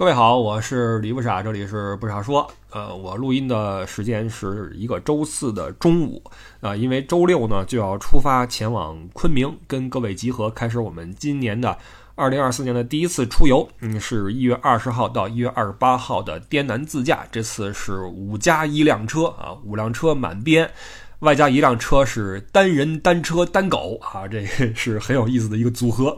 [0.00, 2.50] 各位好，我是李不傻，这里是不傻说。
[2.70, 6.22] 呃，我录音的时间是一个周四的中午
[6.62, 11.76] 啊，因为周六呢就要出发前往昆明，跟各位集合，开始我们今年的
[12.14, 13.68] 二零二四年的第一次出游。
[13.80, 20.70] 嗯，是一月二十号到一月二十八号的滇南自驾，这次是五加一辆车啊，五辆车满编，
[21.18, 26.16] 外加一辆车是单人单车单狗啊，这是很有意思的一个组合。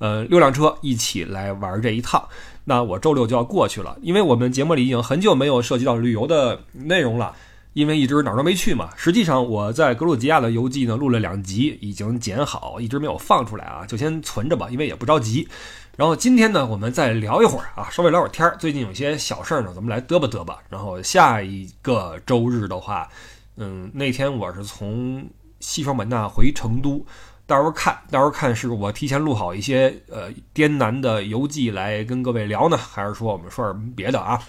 [0.00, 2.26] 呃，六辆车一起来玩这一趟。
[2.64, 7.34] 那我周六就要过去了，因为我们节目里已经很久没有涉及到旅游的内容了，
[7.72, 8.90] 因为一直哪儿都没去嘛。
[8.96, 15.48] 实际上我在格鲁吉亚的游记呢录了两集，已经剪好，一直没有放出来啊，就先存着吧，因为也不着急。
[15.96, 18.56] 然后今天呢，我们再聊一会儿啊，稍微聊会儿天儿。
[18.58, 20.58] 最近有些小事儿呢，咱们来嘚吧嘚吧。
[20.68, 23.08] 然后下一个周日的话，
[23.56, 25.26] 嗯，那天我是从
[25.58, 27.04] 西双版纳回成都。
[27.50, 34.40] 到时候看，到时候看是我提前录好一些呃滇南的游记来跟各位聊呢，还是说我们说点别的啊？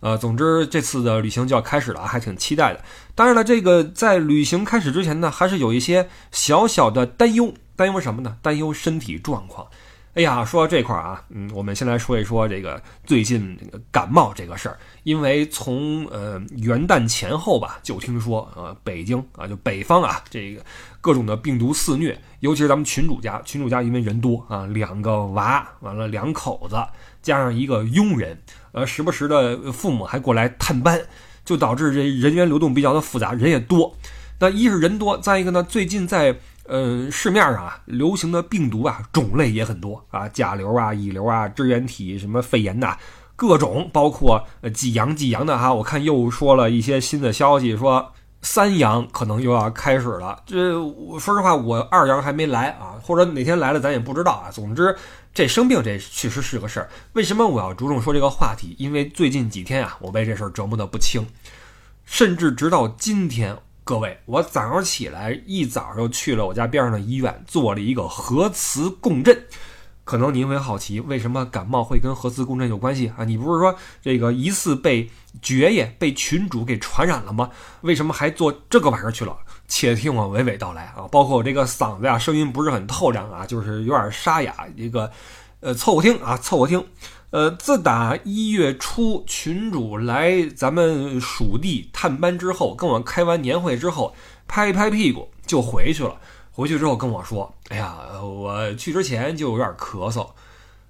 [0.00, 2.82] 呃，总之这次的旅行就要开始了，还挺期待的。
[3.14, 8.38] 当然了，这个在旅行开始之前呢，还是有一些小小的担忧，担忧什么呢？
[8.40, 9.66] 担忧身体状况。
[10.14, 13.54] 哎呀，说到这块儿啊，嗯，我们先来说一说这个最近
[13.90, 14.78] 感冒这个事儿。
[15.02, 20.62] 因为从呃元旦前后吧，就听说呃北京啊，就北方啊，这个
[21.06, 26.74] 各种的病毒肆虐，尤其是咱们群主家，群主家因为人多啊，两个娃，完了两口子，
[27.22, 28.36] 加上一个佣人，
[28.72, 31.00] 呃，时不时的父母还过来探班，
[31.44, 33.96] 就导致这人员流动比较的复杂，人也多。
[34.40, 36.36] 那一是人多，再一个呢，最近在。
[36.68, 42.96] 呃，市面上啊，流行的病毒啊，种类也很多啊，甲流啊、乙流啊、支原体什么肺炎呐，
[43.36, 45.72] 各种，包括呃几阳几阳的哈。
[45.72, 50.42] 我看又说了一些新的消息，说三阳可能又要开始了。
[50.46, 54.50] 这我说实话，我二阳还没来啊，或者哪天来了咱也不知道啊。
[54.50, 54.96] 总之，
[55.34, 56.88] 这生病这确实是个事儿。
[57.14, 58.76] 为什么我要着重说这个话题？
[58.78, 61.26] 因为最近几天啊，我被这事儿折磨的不轻，
[62.04, 63.56] 甚至直到今天。
[63.82, 69.44] 各位，我早上起来一早就去了我家边上的医院，做了一个核磁共振。
[70.06, 73.24] 可能您会好奇，为什么感冒会跟核磁共振有关系啊？
[73.24, 75.10] 你不是说这个疑似被
[75.42, 77.50] 爵爷、被群主给传染了吗？
[77.80, 79.36] 为什么还做这个玩意儿去了？
[79.66, 81.08] 且听我娓娓道来啊！
[81.10, 85.10] 包括我这个嗓子呀，声音不是很透亮啊，就是有点沙哑，一个
[85.58, 86.86] 呃，凑合听啊，凑合听。
[87.30, 94.14] 呃，自打一月初群主来咱们蜀地探班之后，跟我开完年会之后，
[94.46, 96.16] 拍一拍屁股就回去了。
[96.56, 100.26] 回去之后跟我说：“哎呀，我去之前就有点咳嗽，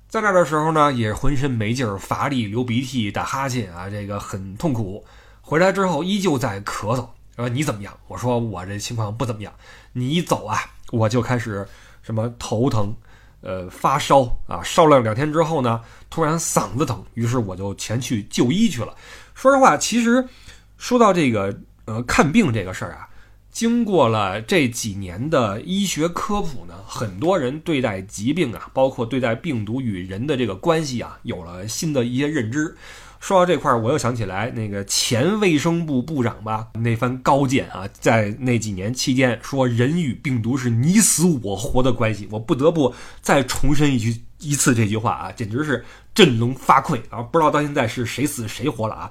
[0.09, 5.05] 在那儿的时候呢，也浑身没劲儿、乏力、流鼻涕、打哈欠啊，这个很痛苦。
[5.41, 7.05] 回来之后依旧在咳嗽。
[7.35, 7.93] 说你怎么样？
[8.07, 9.53] 我说我这情况不怎么样。
[9.93, 10.57] 你一走啊，
[10.93, 11.67] 我就开始
[12.01, 12.95] 什么头疼。”
[13.43, 18.93] 呃，发烧啊，烧了两天之后呢，突然嗓子疼，于是我就前去就医去了。
[19.35, 20.27] 说实话，其实
[20.79, 23.09] 说到这个呃看病这个事儿啊，
[23.57, 32.77] 经过了这几年的医学科普呢，很多人对待疾病啊，包括对待病毒与人的这个关系啊，有了新的一些认知。
[33.19, 45.83] 说到这块儿，我又想起来那个前卫生部部长吧，那番高见啊，在那几年期间说人与病毒是你死我活的关系，我不得不再重申一句一次这句话啊，简直是
[46.15, 47.23] 振聋发聩啊！
[47.23, 49.11] 不知道到现在是谁死谁活了啊？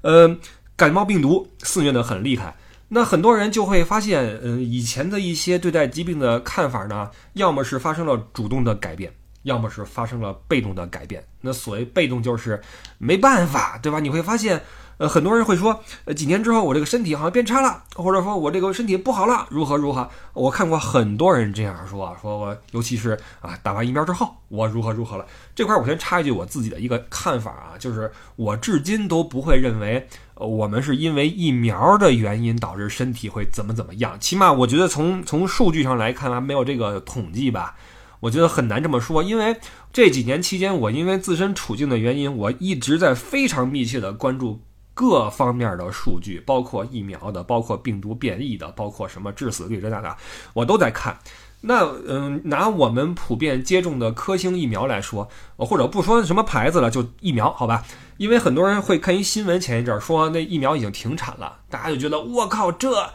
[0.00, 0.34] 呃，
[0.76, 2.56] 感冒病毒肆虐的很厉害，
[2.94, 9.10] 那很多人就会发现，嗯，以前的一些对待疾病的看法呢，要么是发生了主动的改变。
[9.44, 12.62] 要么是发生了被动的改变，那所谓被动就是
[12.98, 13.98] 没办法，对吧？
[13.98, 14.62] 你会发现，
[14.98, 20.08] 呃，很多人会说，呃，几年之后我这个身体好像变差了，或者说我这个身体不好了，如何如何？
[20.32, 25.26] 我看过很多人这样说啊，说我尤其是啊，打完疫苗之后我如何如何了。
[25.56, 30.06] 这块儿我先插一句我自己的一个看法啊，就是我至今都不会认为，
[30.46, 37.76] 我们是因为疫苗的原因导致身体会怎么怎么样，起码我觉得从从数据上来看还没有这个统计吧。
[38.20, 39.56] 我觉得很难这么说，因为
[39.92, 44.60] 这几年期间，我因为自身处境的原因，我一直在非常密切的关注
[44.94, 50.16] 各方面的数据，包括疫苗的，包括病毒变异的，包括什么致死率这那的，
[50.54, 51.18] 我都在看。
[51.62, 57.84] 那嗯，拿我们普遍接种的科兴疫苗来说，或者不说什么牌子了，就疫苗好吧？
[58.16, 63.10] 因为很多人会看一新闻，前一阵说那疫苗已经停产了，大家就觉得我靠这。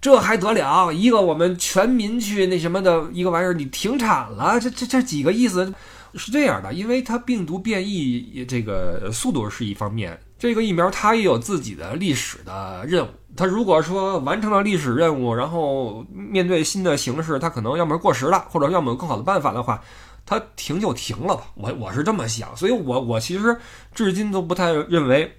[0.00, 5.74] 这还得了一个我们全民去那什么的一个玩意儿，你停产了，这这这几个意思
[6.14, 19.82] 是这样的，因为它病毒变异这个速度是一方面，这个疫苗它也有自己的历史的任务，它如果说完成了历史任务，然后面对新的形势，它可能要么过时了，或者要么有更好的办法的话。
[20.28, 21.44] 它停就停了吧。
[21.54, 23.58] 我我是这么想，所以我我其实
[23.94, 25.34] 至今都不太认为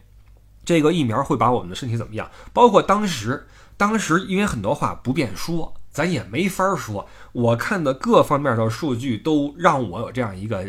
[0.66, 2.28] 这个疫苗会把我们的身体怎么样。
[2.52, 3.46] 包括当时，
[3.78, 7.08] 当时因为很多话不便说，咱也没法说。
[7.34, 10.66] 我看的各方面的数据都让我有这样一个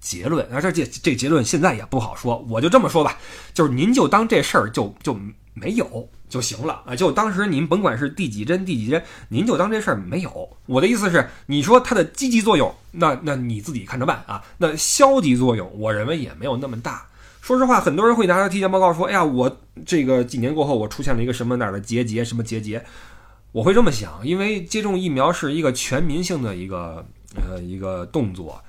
[0.00, 2.38] 结论，而这这这结论现在也不好说。
[2.48, 3.18] 我就这么说吧，
[3.52, 5.14] 就是您就当这事儿就就
[5.52, 6.08] 没有。
[6.28, 6.94] 就行了啊！
[6.94, 10.48] 就当时您甭管是第几针第几针，您就当这事儿没有。
[10.66, 14.44] 我的意思是，你说它的积极作用，那那你自己看着办啊。
[14.58, 17.06] 那消极作用，我认为也没有那么大。
[17.40, 22.84] 说实话，很多人会拿着体检报告说：“哎呀，我这个几年过后，我出现了一个什么哪儿的结节，什么结节。”
[23.52, 28.62] 我会这么想，因为接种疫苗是一个全民性的一个呃一个动作。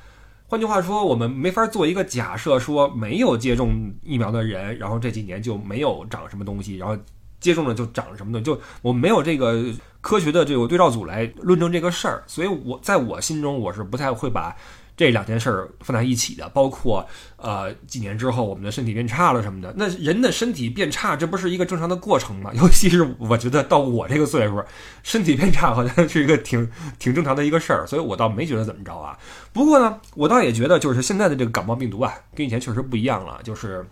[0.48, 6.98] 换句话说，我们没法做一个假设，说没有接种疫苗的人，然后这几年就没有长什么东西，然后。
[7.40, 9.64] 接种了就长什么的，就我没有这个
[10.02, 14.56] 科学的这个对照组来论证这个事儿，所以我在我心中我是不太会把
[14.98, 16.50] 这两件事儿放在一起的。
[16.50, 17.08] 包括
[17.38, 22.52] 呃几年之后我们的身体变差了什么的，那人的身体变差，这不是一个正常的过程吗？
[22.60, 24.62] 尤其是我觉得到我这个岁数，
[25.02, 29.18] 身体变差好像是一个挺挺正常的一个事儿，所以我倒没觉得怎么着啊。
[29.54, 33.86] 不过呢，我倒也觉得就是现在的这个感冒病毒啊，跟以前确实不一样了，就是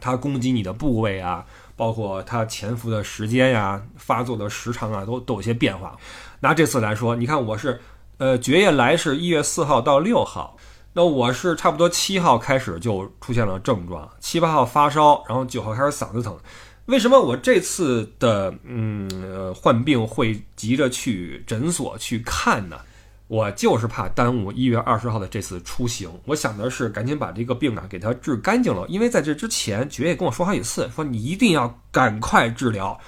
[0.00, 1.44] 它攻击你的部位啊。
[1.80, 5.96] 包括它潜伏的时间呀、发作的时长啊，都都有些变化。
[6.40, 7.80] 拿这次来说，你看我是，
[8.18, 10.58] 呃，绝夜来是一月四号到六号，
[10.92, 16.36] 那我是差不多七号开始就出现了症状，七八号发烧，然后九号开始嗓子疼。
[16.84, 22.76] 为什么我这次的嗯患病会急着去诊所去看呢？
[23.30, 26.10] 我就是怕耽误一月二十号的这次出行。
[26.24, 32.98] 我想的是赶紧把这个病啊给他治干净了，因为在这之前，爵爷跟我说好几次，说你一定要赶快治疗。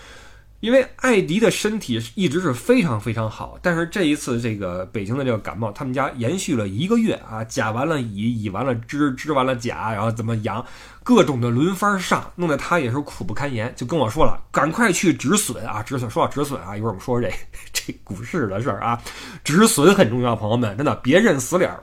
[0.62, 10.64] 因为艾迪的身体一直是非常非常好，但是这一次这个北京的这个感冒，他们家延续了一个月啊，甲完了乙，乙完了支，支完了甲，然后怎么阳，
[11.02, 16.08] 各种的轮番上，弄得他也是苦不堪言，就跟我说了，赶快去止损啊，止损。
[16.08, 17.28] 说到止损啊，一会儿我们说这
[17.72, 19.02] 这股市的事儿啊，
[19.42, 21.82] 止损很重要，朋友们，真的别认死理儿。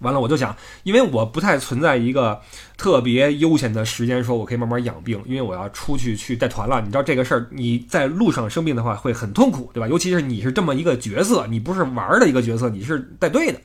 [0.00, 2.40] 完了，我就想，因为我不太存在一个
[2.76, 6.80] 特别悠闲的时间，说我可以慢慢养病，因为我要出去去带团了。
[6.80, 9.86] 你知道这个事儿，你在路上生病的话会很痛苦，对吧？
[9.86, 13.60] 尤其是你是这么一个角色，你不是玩的一个角色，你是带队的，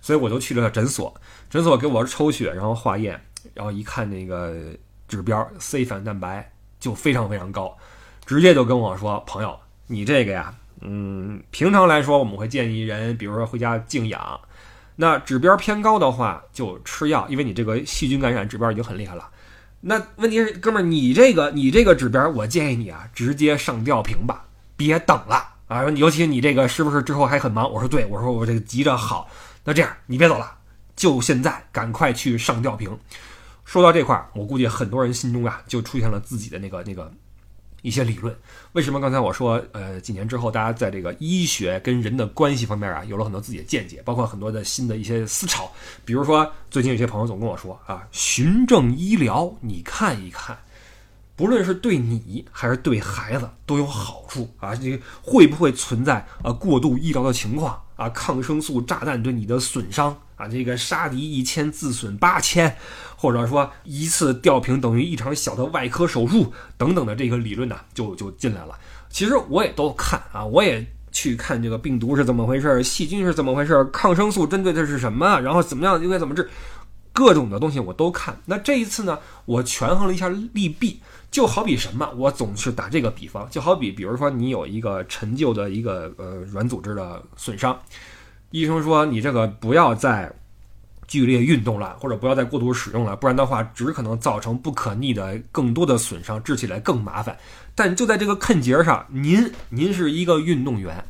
[0.00, 1.14] 所以我就去了诊所。
[1.48, 3.20] 诊所给我抽血，然后化验，
[3.54, 4.54] 然后一看那个
[5.06, 7.76] 指标 C 反蛋白就非常非常高，
[8.26, 14.40] 直接就跟我说：“朋友，你这个呀，嗯，平常来说我们会建议人，比如说回家静养。”
[15.00, 19.30] 那指标偏高的话，就吃药，因为你这个细菌感染指标已经很厉害了。
[19.80, 24.44] 那问题是，哥们儿，你这个你这个指标，我建议你啊，直接上吊瓶吧，
[24.76, 25.84] 别等了啊！
[25.90, 27.70] 尤其你这个是不是之后还很忙？
[27.70, 29.30] 我说对，我说我这个急着好。
[29.62, 30.52] 那这样，你别走了，
[30.96, 32.90] 就现在赶快去上吊瓶。
[33.64, 37.12] 说到这块儿，我估计很多人心中啊，就出现了自己的那个那个。
[37.82, 38.34] 一些理论，
[38.72, 45.70] 为什么刚才我说，呃，几年之后，大家在这个医学跟人的关系方面啊，有了很多自己的见解，包括很多的新的一些思潮。
[46.04, 50.58] 比如说，最近有些朋友总跟我说啊，循证医疗，你看一看，
[51.36, 54.74] 不论是对你还是对孩子都有好处啊。
[54.74, 58.08] 这会不会存在啊过度医疗的情况啊？
[58.08, 60.48] 抗生素炸弹对你的损伤啊？
[60.48, 62.76] 这个杀敌一千自损八千。
[63.20, 68.78] 或者说一次吊瓶等于一场小的外科手术等等的这个理论呢，就就进来了。
[69.10, 76.48] 其实我也都看啊，我也去看这个病毒是怎么回事，细菌是怎么回事，抗生素针对的是什么，然后怎么样应该怎么治，
[77.12, 78.40] 各种的东西我都看。
[78.46, 87.76] 那这一次呢，我权衡了一下利弊，就好比什么，我总是打这个比方，就好比比如说你有一个陈旧的一个呃软组织的损伤，
[88.50, 90.32] 医生说你这个不要再。
[91.06, 97.34] 剧烈运动了，或者不要再过度使用了，不然的话，只可能造成不可逆的更多的损伤，治起来更麻烦。
[97.74, 101.02] 但就在这个坎节上，您您是一个运动员，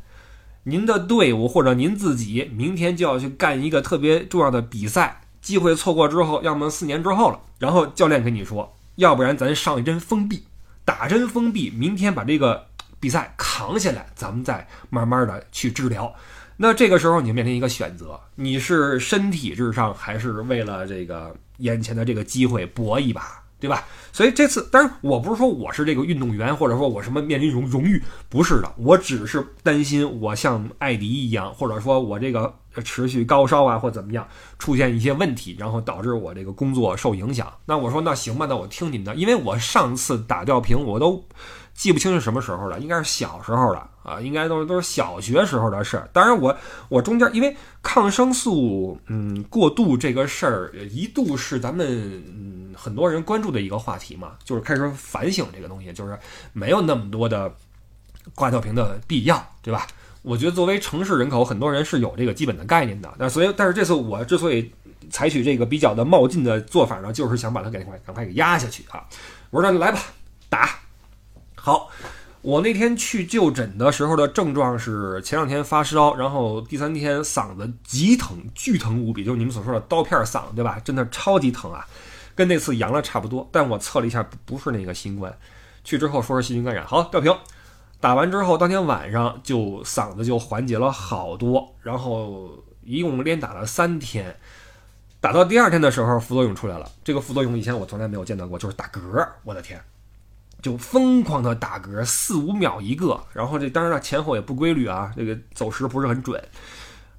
[0.63, 7.41] 您的队伍或者您自己明天就要去干一个特别重要的比赛，机会错过之后，要么四年之后了。
[7.59, 10.45] 然后教练跟你说，要不然咱上一针封闭，
[10.85, 12.69] 打针封闭，明天把这个
[13.01, 16.15] 比赛扛下来，咱们再慢慢的去治疗。
[16.61, 23.85] 那这个时候，你就面临一个选择：你是身体至上，还是为了这个眼前的这个机会搏一把对吧？
[24.13, 32.53] 所以这次，当然我不是说我是这个运动员，或者说我什么面临荣荣誉，不是的，我只是担心我像艾迪一样，或者说我这个
[32.85, 34.27] 持续高烧啊，或怎么样
[34.59, 37.53] 出现一些问题，然后导致我这个工作受影响。
[37.67, 41.25] 那我说那行吧，那我听你们的，因为我上次打吊瓶我都。
[41.79, 46.09] 记不清是什么时候了，应该是小时候了啊，应该都是都是小学时候的事儿。
[46.13, 46.55] 当然，我
[46.89, 51.87] 我中间因为抗生素嗯过度这个事儿，一度是咱们
[52.27, 56.19] 嗯很多人关注的一个话题嘛，就是开始反省这个东西，就是
[56.53, 57.49] 没有那么多的
[58.35, 59.87] 挂吊瓶的必要，对吧？
[60.23, 63.09] 我觉得作为城市人口，很多人是有这个基本的概念的。
[63.17, 64.69] 那所以，但是这次我之所以
[65.11, 69.07] 采取这个比较的冒进的做法呢，就是想把它赶快赶快给压下去啊！
[69.51, 70.01] 我说那就来吧，
[70.49, 70.71] 打。
[71.69, 71.91] 好，
[72.41, 80.81] 我那天去就诊的时候的症状是前两天发烧，然后第三天嗓子极疼，巨疼无比，就是你们所说的刀片嗓，对吧？
[80.83, 81.87] 真的超级疼啊，
[82.35, 83.47] 跟那次阳了差不多。
[83.53, 85.37] 但我测了一下，不是那个新冠，
[85.85, 86.87] 去之后说是细菌感染。
[86.87, 87.37] 好，吊瓶，
[88.01, 92.49] 打完之后当天晚上就嗓子就缓解了好多，然后
[92.83, 94.35] 一共连打了三天，
[95.21, 96.91] 打到第二天的时候副作用出来了。
[97.05, 99.79] 这个副作用以前我从来没有见到过，就是打嗝，我的天！
[100.69, 106.39] 就疯狂的打嗝，四五秒一个，然后这当然了前后也不规律啊，这个走时不是很准，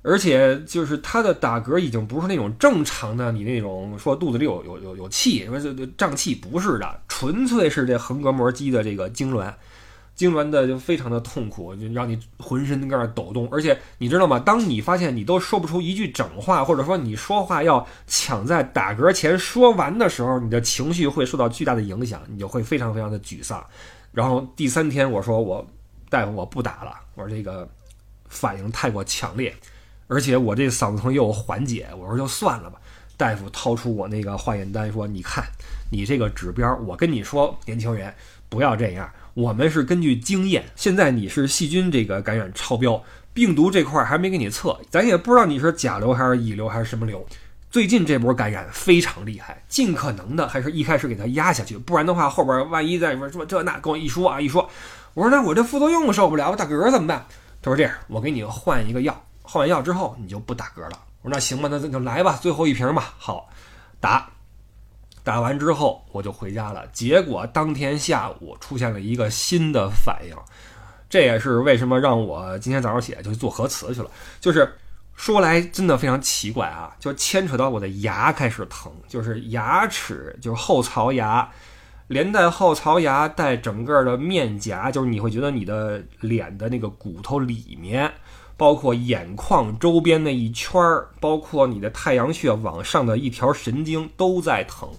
[0.04, 9.52] 而且就是他的打嗝已经不是那种正常的，你那种说肚子里有有有有气，说这胀气不是的，纯粹是这横膈膜肌的这个痉挛。
[10.20, 14.38] 痉挛的就非常的痛苦，就让你浑身在那抖动，而且你知道吗？
[14.38, 23.66] 当你发现你都说不出一句整话，或者说你说话要抢在打嗝前说完的时候，你的情绪会受到巨大的影响，你就会非常非常的沮丧。
[24.12, 25.66] 然后第三天我说我
[26.10, 27.66] 大夫我不打了，我说这个
[28.28, 29.56] 反应太过强烈，
[30.08, 32.78] 而且我这嗓子疼又缓解，我说就算了吧。
[33.16, 35.44] 大夫掏出我那个化验单说：“你看
[35.92, 38.14] 你这个指标，我跟你说，年轻人
[38.50, 43.02] 不要这样。”我们是根据经验，现在你是细菌这个感染超标，
[43.34, 47.26] 病毒这块还没给你测，咱也不知道你是甲流还是乙流还是什么流。
[47.72, 54.70] 最近这波感染非常厉害，尽可能的还是一开始给它压下去，不然的话后边万一再说说这那跟我一说啊一说，
[55.14, 57.26] 我说那我这副作用受不了，我打嗝怎么办？
[57.62, 61.00] 他说这样，我给你换一个药，换完药之后你就不打嗝了。
[61.22, 63.48] 我说那行吧，那咱就来吧，最后一瓶吧，好，
[64.02, 64.30] 打。
[65.30, 70.36] 打完之后我就回家了，结果当天下午出现了一个新的反应，
[71.08, 74.10] 这也是为什么让我今天早上起来就去做核磁去了。
[74.40, 74.68] 就是
[75.14, 81.48] 说来真的非常奇怪啊，就牵扯到我的牙开始疼，就是牙齿，就是后槽牙，
[82.08, 88.12] 连带后槽牙带整个的面颊，就是你会觉得你的脸的那个骨头里面，
[88.58, 94.90] 包括眼眶周边那一圈儿，包括你的太阳穴往上的一条神经都在疼。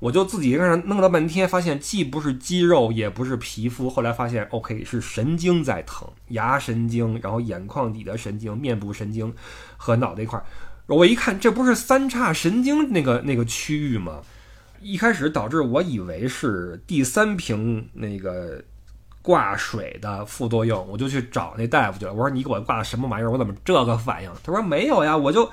[0.00, 3.88] 我就自己一个人弄了半天，发现既不是肌肉，也不是皮肤。
[3.90, 9.32] 后来发现，OK，是神经在疼，牙神经，然后眼眶底的神经、面部神经
[9.76, 10.44] 和脑袋一块儿。
[10.86, 14.20] 我一看，这不是三叉神经那个那个区域吗？
[14.80, 18.64] 一开始导致我以为是第三瓶那个
[19.20, 22.14] 挂水的副作用，我就去找那大夫去了。
[22.14, 23.30] 我说：“你给我挂的什么玩意儿？
[23.30, 25.46] 我怎么这个反应？”他说：“没有呀，我就。”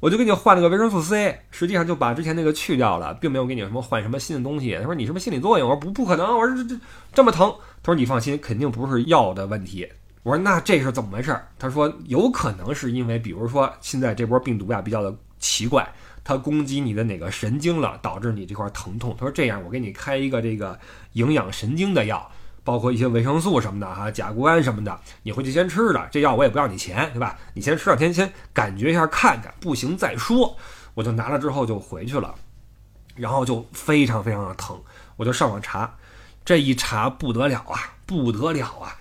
[0.00, 4.74] 我就给你换了个维生素 C，实际上就把之前那个去掉了，并没有给你什么换什么新的东西。
[4.76, 5.68] 他说你什么心理作用？
[5.68, 6.26] 我说不不可能。
[6.38, 6.80] 我说这这
[7.12, 7.54] 这么疼？
[7.82, 9.86] 他说你放心，肯定不是药的问题。
[10.22, 11.38] 我说那这是怎么回事？
[11.58, 15.86] 他说有可能是因为，比如说现在这波病毒呀比较的奇怪，
[16.24, 19.14] 它攻击你的哪个神经了，导致你这块疼痛。
[19.18, 20.78] 他说这样，我给你开一个这个
[21.12, 22.30] 营养神经的药。
[22.62, 26.08] 包括一些维生素什么的哈，甲钴胺什么的，你回去先吃着。
[26.10, 27.38] 这药我也不要你钱，对吧？
[27.54, 30.56] 你先吃两天，先感觉一下看看，不行再说。
[30.94, 32.34] 我就拿了之后就回去了，
[33.16, 34.80] 然后就非常非常的疼，
[35.16, 35.94] 我就上网查，
[36.44, 38.96] 这一查不得了啊，不得了啊！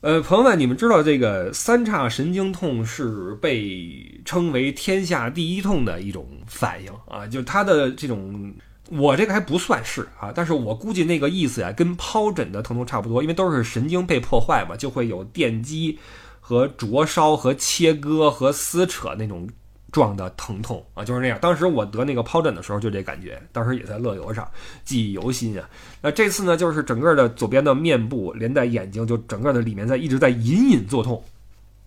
[0.00, 8.54] 呃，朋友们，你们知道这个三叉神经痛是被称为天下第一痛的一种反应啊，就它的这种。
[8.88, 15.98] 我这个还不算是啊，但是我估计那个意思呀，跟疱疹的疼痛差不多，因为都是神经被破坏嘛，就会有电击
[16.40, 19.48] 和灼烧和切割和撕扯那种
[19.90, 21.38] 状的疼痛啊，就是那样。
[21.40, 24.48] 当时我得那个疱疹的时候就这感觉，当时也在乐游上
[24.84, 25.68] 记忆犹新啊。
[26.00, 31.20] 那这次呢，就是整个的左边的面部连带眼睛，就整个的里面在一直在隐隐作痛，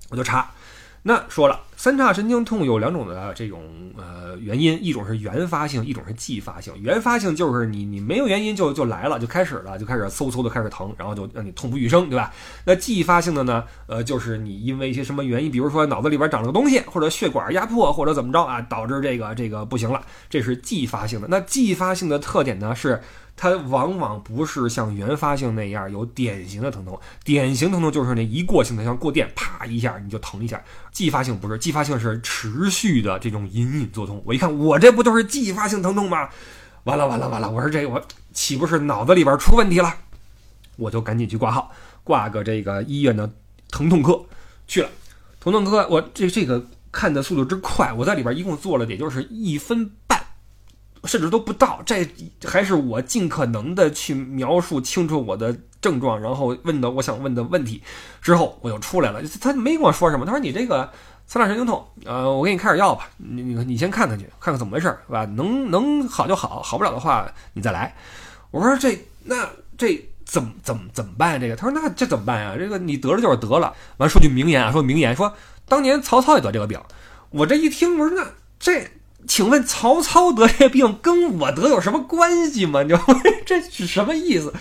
[0.10, 0.52] 我就查。
[1.02, 3.64] 那说了，三叉神经痛有两种的这种
[3.98, 6.74] 呃原因，一种是原发性，一种是继发性。
[6.82, 12.34] 原发性就是你你没有原因就就来了，就开始了，就开始嗖嗖的开始疼，然后就让你痛不欲生，对吧？
[12.66, 21.28] 那继发性的呢，呃，就是你因为一些什么原因，比如说脑子里边长了个东西，或者血管压迫，或者怎么着啊，导致这个这个不行了，这是继发性的。
[21.30, 23.02] 那继发性的特点呢是。
[23.42, 30.62] 它往往不是像原发性那样有典型的疼痛，典型疼痛就是那一过性的，像过电，啪一下你就疼一下。
[30.92, 34.22] 继发性不是，继发性是持续的这种隐隐作痛。
[34.26, 36.28] 我一看，我这不就是继发性疼痛吗？
[36.84, 37.50] 完了完了完了！
[37.50, 38.02] 我说这我
[38.34, 39.96] 岂不是脑子里边出问题了？
[40.76, 41.72] 我就赶紧去挂号，
[42.04, 43.32] 挂个这个医院的
[43.72, 44.22] 疼痛科
[44.68, 44.90] 去了。
[45.40, 49.90] 疼痛科，我这这个看的速度之快，我在里边一共做了也就是一分。
[51.06, 52.08] 甚至都不到，这
[52.46, 57.82] 还是我尽可能的去描述清楚我的症状，然后问的我想问的问题，
[58.22, 59.22] 之后我就出来了。
[59.40, 60.92] 他没跟我说什么，他说你这个
[61.26, 65.24] 三叉神经痛，呃，我给你开点药吧，你你你先看看去，看看怎么回事，是吧？
[65.26, 67.96] 能能好就好，好不了的话你再来。
[68.52, 71.40] 我说这那这怎么怎么怎么办？
[71.40, 72.56] 这个他说那这怎么办呀？
[72.60, 73.74] 这个你得了就是得了。
[73.98, 75.34] 完说句名言啊，说名言说
[75.66, 76.78] 当年曹操也得这个病。
[77.30, 78.28] 我这一听，我说那
[78.60, 78.86] 这。
[79.28, 82.84] 请问曹操得这病跟我得有什么关系吗？
[82.84, 83.00] 你说
[83.46, 84.54] 这是什么意思？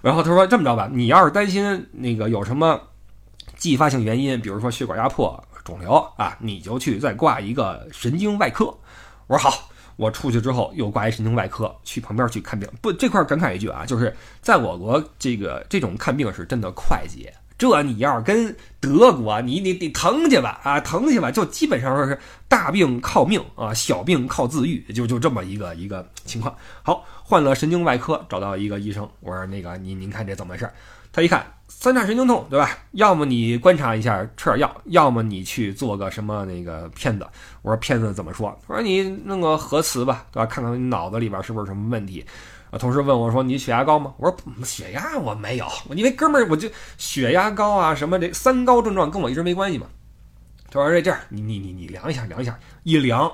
[0.00, 2.80] 然后他说这么着吧，你要是担心那个有什么
[3.56, 8.66] 继发性原因，比如说血管压迫、肿瘤啊，你就去再挂一个神经外科。
[9.26, 12.68] 我说好，我出去之后又挂一神经外科，去旁边去看病。
[12.80, 17.32] 不，这块感慨一句啊，就是在我国这个这种看病是真的快捷。
[17.70, 26.52] 这你要跟德国，你你你疼去吧啊，疼去吧，就基本上说是大病靠命啊，小病靠自愈，就就这么一个一个情况。
[26.82, 30.68] 好，换了神经外科，找到一个医生，我说那个您您看这怎么回事？
[31.12, 32.70] 他一看三叉神经痛，对吧？
[32.92, 37.24] 要么你观察一下，吃点药，要么你去做个什么那个片子。
[37.60, 38.58] 我说片子怎么说？
[38.66, 40.46] 他说你弄个核磁吧，对吧？
[40.46, 42.24] 看看你脑子里边是不是什么问题。
[42.72, 49.86] 啊，同事问我说：“你血压高吗？”我说：“血压我没有，因为哥们儿，我就血压高啊，什么这三高症状跟我一直没关系嘛。”
[50.72, 53.30] 他说：“这这样，你你你你量一下，量一下，一量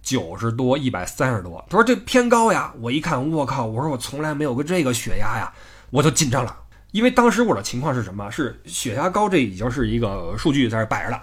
[0.00, 3.66] 九十多，一百三十多。”他说：“这偏高呀。”我一看，我靠！
[3.66, 5.52] 我说我从来没有过这个血压呀，
[5.90, 6.56] 我就紧张了，
[6.92, 8.30] 因为当时我的情况是什么？
[8.30, 11.22] 是血压高，这已经是一个数据在这摆着了。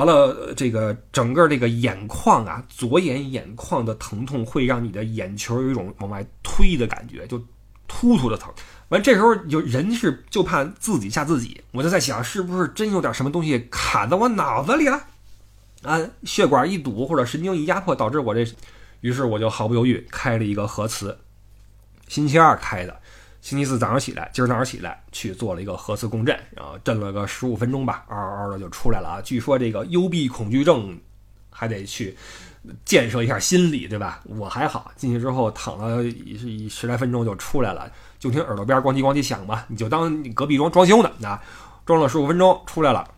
[0.00, 7.38] 完了，这个整个这个眼眶啊，左眼眼眶的疼痛会让你的眼球有一种往外推的感觉，就
[7.86, 8.50] 突突的疼。
[8.88, 15.04] 完，这时候有人是就怕自己吓自己，我就在想，是不是真有点什么东西卡在我脑子里了？
[15.82, 18.50] 啊，血管一堵或者神经一压迫导致我这，
[19.02, 21.18] 于是我就毫不犹豫开了一个核磁，
[22.08, 22.98] 星期二开的。
[23.40, 29.20] 星期四早上起来，今儿早上起来去做了一个核磁共振，然后震了个十五分钟吧，嗷嗷的就出来了啊。
[29.22, 30.98] 据说这个幽闭恐惧症
[31.48, 32.14] 还得去
[32.84, 34.20] 建设一下心理，对吧？
[34.24, 41.42] 我还好，进去之后躺了十十来分钟就出来了，就听耳朵边咣叽咣叽响吧，你就当隔壁装装修呢啊，
[41.86, 43.08] 装了十五分钟出来了。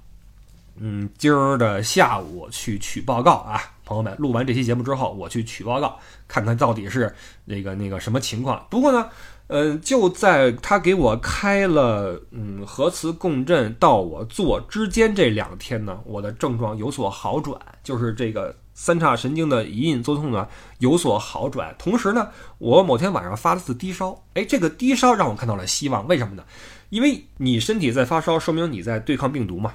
[0.76, 7.12] 嗯，今儿的下午去取报告啊，朋友们，录完这期节目之后，我去取报告，看看到底是
[7.44, 8.64] 那个那个什么情况。
[8.70, 9.08] 不过呢。
[9.54, 21.74] 嗯，就在他给我开了嗯核磁共振到我做之间这两天呢，我的症状有所好转，就是这个三叉神经的隐隐作痛呢有所好转。
[21.78, 26.08] 同时呢，我某天晚上发了次低烧，哎，这个低烧让我看到了希望。
[26.08, 26.42] 为什么呢？
[26.88, 29.74] 因为你身体在发烧，说明你在对抗病毒嘛，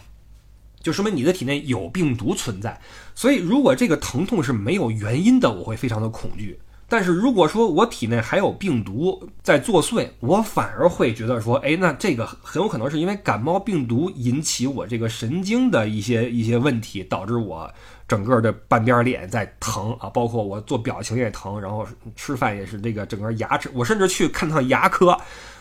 [0.82, 2.82] 就说明你的体内有病毒存在。
[3.13, 6.58] 所以如果这个疼痛是没有原因的，我会非常的恐惧。
[6.89, 17.69] 但是如果说我体内还有病毒在作祟，我反而会觉得说，哎，那这个很有可能是因为感冒病毒引起我这个神经的一些一些问题，导致我
[18.08, 25.17] 整个的半边脸在疼啊，包括我做表情也疼，然后吃饭也是这个整个牙齿，我甚至去看趟牙科。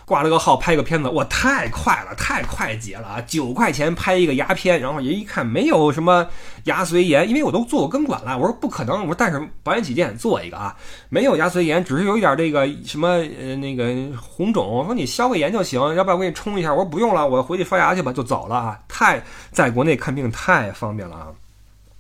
[0.07, 3.21] 挂了个号拍个片子，我太快了，太快捷了啊！
[3.27, 6.25] 九块钱拍一个牙片，然后人一看没有什么
[6.65, 8.39] 牙髓炎，因为我都做过根管了。
[8.39, 10.77] 我说不可能，我说但是保险起见做一个啊，
[11.09, 14.65] 没有牙髓炎，只是有一点这个什么呃那个红肿。
[14.65, 16.71] 我说你消个炎就行，要不然我给你冲一下。
[16.73, 18.79] 我说不用了，我回去刷牙去吧，就走了啊。
[18.87, 21.27] 太在国内看病太方便了啊。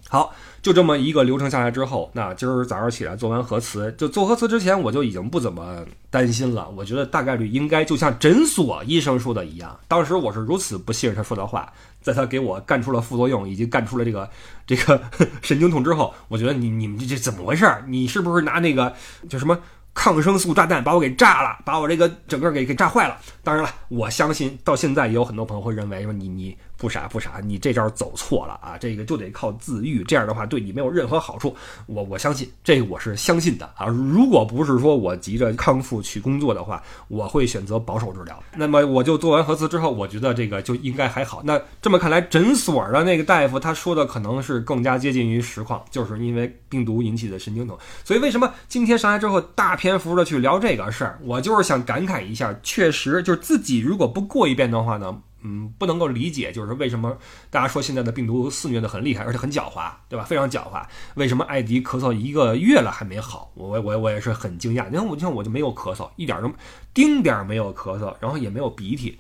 [0.09, 0.35] 好。
[0.63, 6.69] 就这么一个流程下来之后，那今儿早上起来做完核磁，就做核磁之前我就已经不怎么担心了。
[6.71, 9.79] 我觉得大概率应该就像诊所医生说的一样。
[9.87, 14.29] 当时我是如此不信任他说的话，在他给我干出了副作用以及干出了这个
[14.67, 15.01] 这个
[15.41, 17.65] 神经痛之后，我觉得你你们这这怎么回事？
[17.87, 18.93] 你是不是拿那个
[19.29, 19.57] 叫什么
[19.95, 23.17] 抗生素炸弹把我给炸了，把我这个整个给给炸坏了？
[23.45, 28.77] 当然了，我相信到现在也有很多朋友会认为说你你不傻不傻，你这招走错了啊！
[28.79, 31.57] 这个就得靠自愈，这样的话对你没有任何好处。
[31.87, 33.87] 我我相信这个我是相信的啊！
[33.87, 38.43] 如果不是说我急着康复去工作的话，我会选择保守治疗。
[38.55, 41.41] 那么我就做完核磁之后，我觉得这个就应该还好。
[41.43, 47.79] 那这么看来，诊所的那个大夫他说的可能是更加接近于实况，就是因为病毒引起的神经痛。
[48.05, 55.19] 所以为什么今天上来之后大篇幅的去聊这个事儿，我就是想感慨一下，确实就是自己如果不过一遍的话呢。
[55.49, 57.17] 嗯，不能够理解，就是为什么
[57.51, 60.25] 大家说现在的病毒肆虐的很厉害，而且很狡猾，对吧？
[60.25, 60.85] 非常狡猾。
[61.15, 63.53] 为什么艾迪咳嗽一个月了还没好？
[63.55, 64.89] 我我我也是很惊讶。
[64.91, 66.51] 你看我，你看我就没有咳嗽，一点都
[66.93, 69.17] 丁点没有咳嗽，然后也没有鼻涕，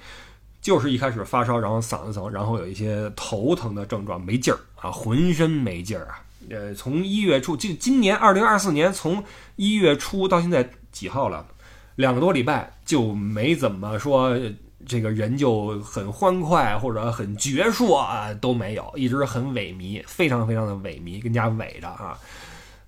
[0.60, 6.20] 就是一开始发烧，然后嗓子疼，然后有一些头疼的症状，没劲儿啊，浑身没劲儿啊。
[6.50, 9.22] 呃，从一月初，就今年二零二四年从
[9.54, 11.46] 一月初到现在几号了？
[11.94, 14.36] 两个多礼拜就没怎么说。
[14.86, 22.18] 这个人就很欢快或者很矍铄啊，都没有，一直很萎靡，非常非常的萎靡，更加萎的啊，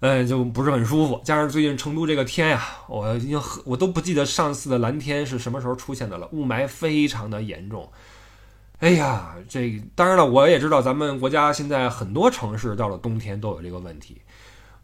[0.00, 1.20] 嗯，就不是很舒服。
[1.24, 7.90] 加上最近成都这个天呀，我已经我都不记得上次的蓝天是什么时候出现的了，雾霾非常的严重。
[8.78, 14.22] 哎呀，这当然了，我也知道咱们国家现在很多城市到了冬天都有这个问题，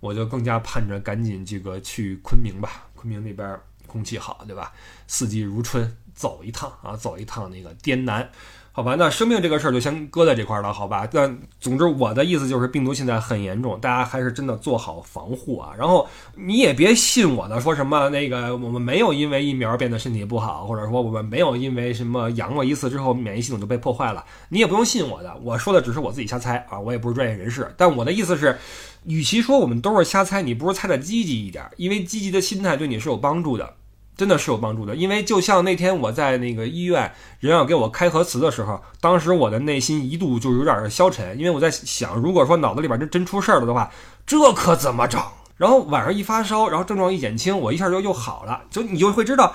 [0.00, 3.56] 我就更加盼着赶紧这个去昆明吧，昆明那边
[3.94, 4.72] 空气好，对吧？
[5.06, 5.96] 四季如春。
[6.14, 8.30] 走一趟啊，走一趟那个滇南，
[8.70, 8.94] 好吧？
[8.96, 11.04] 那生病这个事儿就先搁在这块儿了，好吧？
[11.10, 15.74] 但总之我的意思就是，病毒现在很严重，大家还是真的做好防护啊。
[15.76, 25.36] 然后你也别信我的，说什么那个我们没有因为疫苗变得身体不好，或者说我们没有因为什么阳过一次之后免疫系统就被破坏了，你也不用信我的。
[25.42, 27.74] 我说的只是我自己瞎猜啊，我也不是专业人士。
[27.76, 28.56] 但我的意思是，
[29.02, 33.74] 与其说我们都是瞎猜，你不如猜的积极一点，因为积极的心态对你是有帮助的。
[34.16, 43.90] 真的是有帮助的，因为就像那天我在那个医院，人要给我开核磁的时候，当时我的内心一度就有点消沉，因为我在想，如果说脑子里边真真出事儿了的话，
[44.24, 45.20] 这可怎么整？
[45.56, 48.62] 然后晚上一发烧，然后症状一减轻，我一下就又好了。
[48.70, 49.54] 就你就会知道，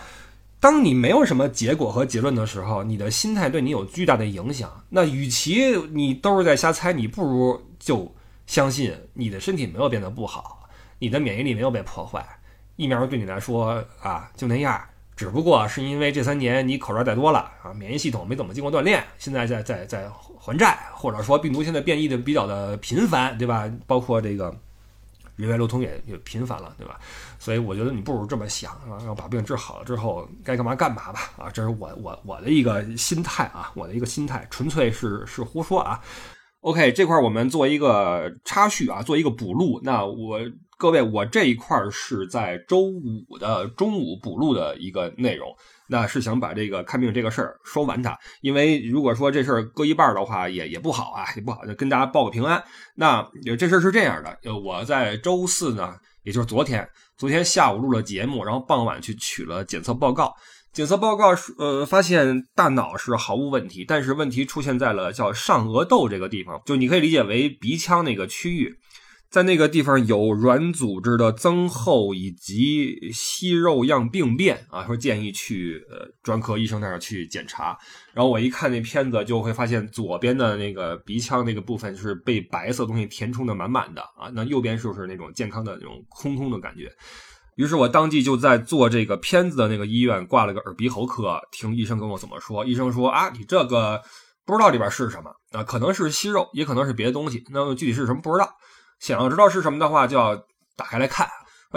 [0.60, 4.70] 当你没有什么结果和结论的时候，你的心态对你有巨大的影响。
[4.90, 8.14] 那与其你都是在瞎猜，你不如就
[8.46, 10.68] 相信你的身体没有变得不好，
[11.00, 12.26] 你的免疫力没有被破坏。
[12.80, 14.82] 疫苗对你来说啊就那样，
[15.14, 23.70] 只不过是因为这三年你口罩戴多了啊，免疫系统没怎么经过锻炼，现在在在在还债，或者说病毒现在变异的比较的频繁，对吧？
[23.86, 24.46] 包括这个
[25.36, 26.98] 人员流通也也频繁了，对吧？
[27.38, 36.00] 所以我觉得你不如这么想啊，要把病治好了之后该干嘛干嘛吧啊，这是我我我的一个心态啊，我的一个心态，纯粹是是胡说啊。
[36.62, 40.40] OK，这块我们做一个插叙啊，做一个补录，那我。
[40.80, 45.54] 各位，我这一块儿是在周五的中午补录的一个内容，
[45.90, 48.18] 那是想把这个看病这个事儿说完它。
[48.40, 52.64] 因为如果说这事儿搁一半的话，也也不好啊，也不好，就跟大家报个平安。
[52.96, 56.88] 那这事儿是这样的，呃，我在周四呢，也就是昨天，
[57.18, 60.34] 昨天下午录了节目，然后傍晚去取了检测报告。
[60.72, 68.74] 检测报告是呃，发现大脑是毫无问题，但是问题出现在了叫上颚窦这个地方，就你可以理解为鼻腔那个区域。
[69.30, 77.78] 在那个地方有软组织的增厚以及息肉样病变啊，说建议去呃专科医生那儿去检查。
[78.12, 86.92] 然后我一看那片子，就会发现左边的那个鼻腔那个部分是被白色东西填充的满满的啊，那右边就是那种健康的那种空空的感觉。
[87.56, 92.66] 于是我当即就在做这个片子的那个医院挂了个耳鼻喉科，听医生跟我怎么说。
[92.66, 94.02] 医生说啊，你这个
[94.44, 98.50] 不知道里边是什么啊，可能是息肉，也可能是别的东西，那么具体是什么不知道。
[99.00, 100.36] 想要知道是什么的话，就要
[100.76, 101.28] 打开来看。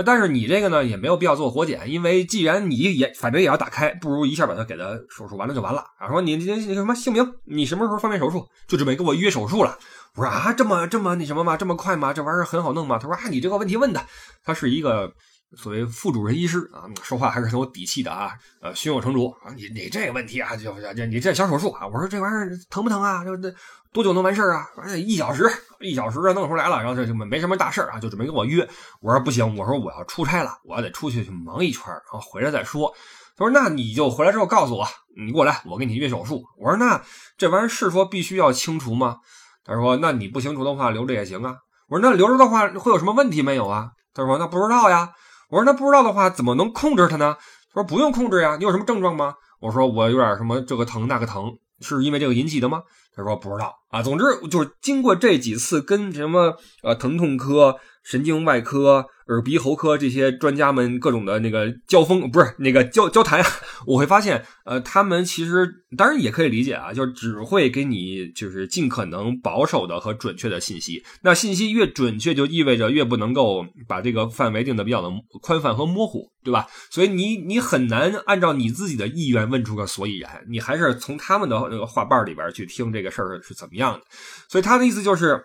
[0.07, 5.85] 但是你这个呢，也没有必要做活检，因为既然你也反正也要打开，不如一下把它给它手术完了就完了。
[6.01, 7.35] 然后说你你你什么姓名？
[7.45, 8.49] 你什么时候方便手术？
[8.67, 9.79] 就准备给我约手术了。
[10.15, 11.57] 我说啊，这么这么那什么吗？
[11.57, 12.13] 这么快吗？
[12.13, 12.99] 这玩意儿很好弄吗？
[12.99, 14.05] 他说啊，你这个问题问的，
[14.45, 15.13] 他是一个。
[15.57, 19.53] 所谓副主任医师啊，说话还是很有底气的啊，呃，胸有成竹啊。
[19.55, 23.25] 你你这个问题啊，就就你这小手术啊，我说这玩意儿疼不疼啊？
[23.25, 23.55] 就这
[23.93, 24.67] 多久能完事儿啊？
[24.97, 25.47] 一小时，
[25.81, 28.67] 一小时弄出来了，然后这就没什么大事儿啊，就准备跟我约。
[29.01, 32.93] 我说不行，我说我要出差了，我得出去去忙一圈，然后回来再说。
[33.37, 34.87] 他说那你就回来之后告诉我，
[35.17, 36.43] 你过来，我给你约手术。
[36.59, 37.03] 我说那
[37.37, 39.19] 这玩意儿是说必须要清除吗？
[39.65, 41.57] 他说那你不清除的话留着也行啊。
[41.89, 43.91] 我说那留着的话会有什么问题没有啊？
[44.15, 45.13] 他说那不知道呀。
[45.53, 47.37] 我说那不知道的话怎么能控制它呢？
[47.75, 49.35] 他说不用控制呀，你有什么症状吗？
[49.61, 52.81] 我说我有点什么这个疼那个疼，是因为这个引起的吗？
[53.15, 54.03] 他说不知道啊。
[54.03, 59.07] 总之就是经过这几次跟什么呃疼痛科、神经外科。
[59.29, 63.43] 耳鼻喉科这些专家们各种的那个交锋，不是那个交交谈，
[63.87, 71.03] 我会发现，呃，他们其实当然也可以理解啊，就只会给你就是尽可能保守的和准确的信息。
[71.23, 75.09] 那信息越准确，就意味着越不能够把这个范围定的比较的
[75.41, 76.67] 宽泛和模糊，对吧？
[76.91, 84.01] 所以你你很难按照你自己的意愿问出个所以然，你还是从他们的那个话瓣里边去听这个事儿是怎么样的。
[84.49, 85.41] 所以他的意思就是。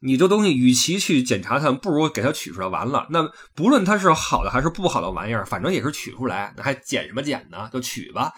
[0.00, 3.06] 你这东西，与其去检查它，不如给它取出来完了。
[3.10, 7.68] 那不论它是好的还是不好的玩意儿，反正也是取出来，那还检什么检呢？
[7.72, 8.30] 就取吧。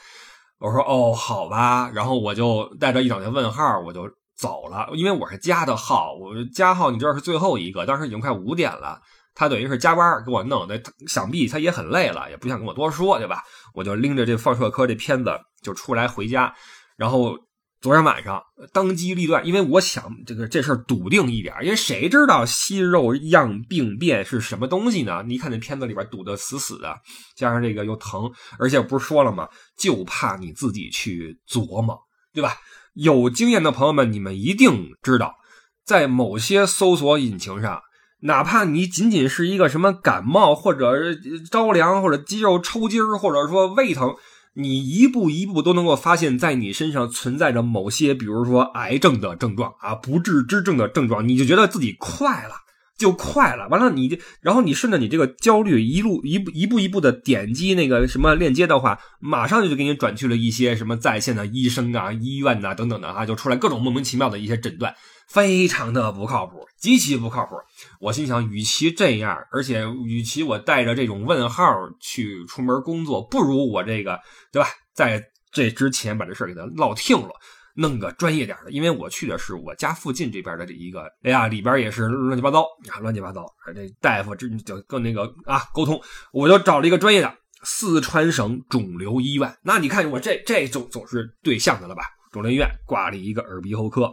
[0.59, 1.91] 我说哦，好吧。
[1.93, 4.89] 然后我就带着一整天问号，我就走了。
[4.95, 7.85] 因为我是加的号，我加号，你知道是最后一个。
[7.85, 9.01] 当时已经快五点了，
[9.35, 13.43] 他等于是加班给我弄的，想必他也很累了，也不想跟我多说，对吧？
[13.75, 16.55] 我就拎着这放射科这片子就出来回家，
[16.97, 17.37] 然后。
[17.81, 25.23] 昨天晚上当机立断，因为我想这个这事儿笃定一点，因为谁知道息肉样病变是什么东西呢？
[25.29, 26.97] 你看那片子里边堵得死死的，
[27.37, 29.49] 加上这个又疼，而且不是说了吗？
[29.79, 31.97] 就怕你自己去琢磨，
[32.35, 32.55] 对吧？
[32.95, 35.37] 有经验的朋友们，你们一定知道，
[35.85, 37.81] 在某些搜索引擎上，
[38.23, 41.15] 哪怕你仅仅是一个什么感冒，或者
[41.49, 44.17] 着凉，或者肌肉抽筋或者说胃疼。
[44.61, 52.55] 你一步一步都能够发现，在你身上存在着某些，比如说癌症的症状啊，不治之症的症状，你就觉得自己快了，
[52.99, 53.69] 就快了。
[53.69, 64.93] 完了，你就然后你顺着你这个焦虑一路一步一步一步的点击那个什么链接的话，马上就就给你转去了一些什么在线的医生啊、医院呐等等的啊，就出来各种莫名其妙的一些诊断。
[65.29, 67.57] 非常的不靠谱，极其不靠谱。
[68.01, 71.65] 我心想，与其这样，而且与其我带着这种问号
[72.01, 74.19] 去出门工作，不如我这个，
[74.51, 74.69] 对吧？
[74.95, 77.31] 在这之前把这事给他落听了，
[77.75, 78.71] 弄个专业点的。
[78.71, 83.45] 因为我去的是我家附近这边的这一个，哎呀，里边也是乱七八糟啊，乱七八糟。
[83.75, 86.01] 这大夫这就跟那个啊沟通，
[86.33, 87.33] 我就找了一个专业的
[87.65, 89.55] 四川省肿瘤医院。
[89.63, 92.03] 那你看我这这总总是对象的了吧？
[92.33, 94.11] 肿瘤医院挂了一个耳鼻喉科。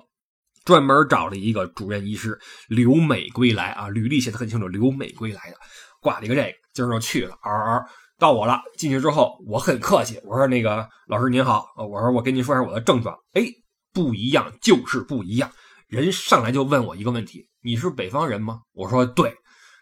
[0.65, 5.57] 专门找了一个主任医师刘美归来啊，履历写的很清楚，刘美归来的，
[6.01, 7.37] 挂了一个这个，今儿就去了。
[7.43, 7.85] 嗷嗷，
[8.17, 13.15] 到我了，进去之后我很客气，我说那个老师您好，我说我跟您说一下我的症状。
[13.33, 13.45] 哎，
[13.93, 15.51] 不一样，就是不一样。
[15.87, 18.61] 人上来就问我一个问题：你是北方人吗？
[18.73, 19.35] 我说对。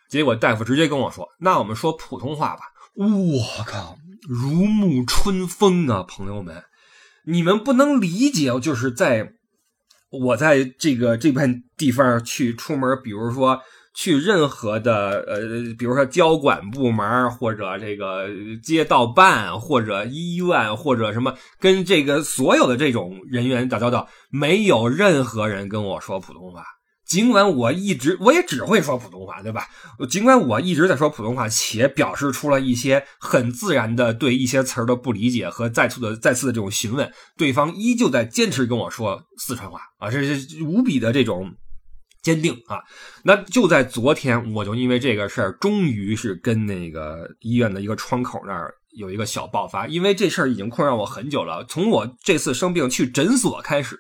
[0.10, 2.64] 结果大夫直接跟我说：那我们说普通话吧。
[2.96, 6.62] 我靠，如沐春风啊，朋友们，
[7.26, 9.32] 你们不能理解，就是在。
[10.22, 13.60] 我在这个这片地方去出门，比如说
[13.96, 15.40] 去任何的呃，
[15.78, 18.28] 比如说交管部门或者这个
[18.62, 26.64] 街道办或者医院或者什么，跟这个所有的这种人员打交道，没有任何人跟我说普通话。
[27.14, 29.68] 尽管我一直我也只会说普通话，对吧？
[30.10, 41.54] 尽管我一直在说普通话，且表示出了一些很自然的对一些词儿的不理解和再次的再次的这种询问，对方依旧在坚持跟我说四川话啊，这是无比的这种
[42.24, 42.80] 坚定啊。
[43.24, 54.00] 那就在昨天，我就因为这个事儿，终于是跟那个医院的一个窗口那儿有一个小爆发，因为这事儿已经困扰我很久了，从我这次生病去诊所开始。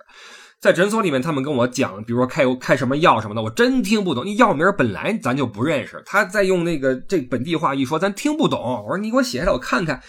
[0.64, 4.24] 在诊所里面，他们跟我讲，比如说开开什么药什么的，我真听不懂。
[4.24, 8.82] 那药名本来咱就不认识，他在用那个这本地话一说，咱听不懂。
[8.82, 10.02] 我说你给我写下来，我看看。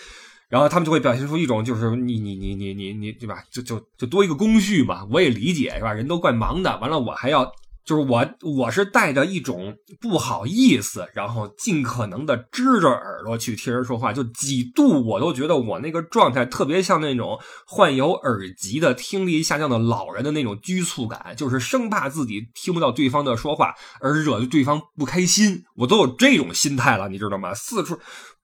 [0.49, 3.43] 然后他们就会表现出一种就是你你你你你你对吧？
[3.51, 5.93] 就就就多一个工序嘛，我也理解是吧？
[5.93, 7.51] 人都怪忙的，完了我还要。
[7.85, 27.53] 就是我，我是带着一种不好意思，然后尽可能的支着耳朵去听人说话，就几度我都觉得我那个状态特别像那种患有耳疾的听力下降的老人的那种拘促感，就是生怕自己听不到对方的说话而惹得对方不开心，我都有这种心态了，你知道吗？
[27.53, 27.99] 四处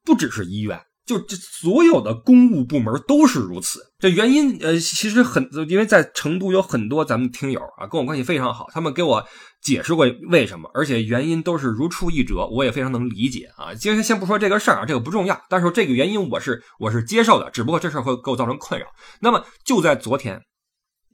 [0.04, 0.78] 不只是医院。
[1.10, 3.80] 就这所有的公务部门都是如此。
[3.98, 9.26] 这原因，呃，其实很，因为在成都有很多咱们听友啊，跟我关系非常好，他们给我
[9.60, 13.74] 解释过为什么，而且原因都是如出一辙，我也非常能理解啊。
[13.74, 18.86] 今天先不说这个事儿啊，这个不重要，但是这个原因我是我是接受的，只不过这事儿会给我造成困扰。
[19.20, 20.40] 那么就在昨天，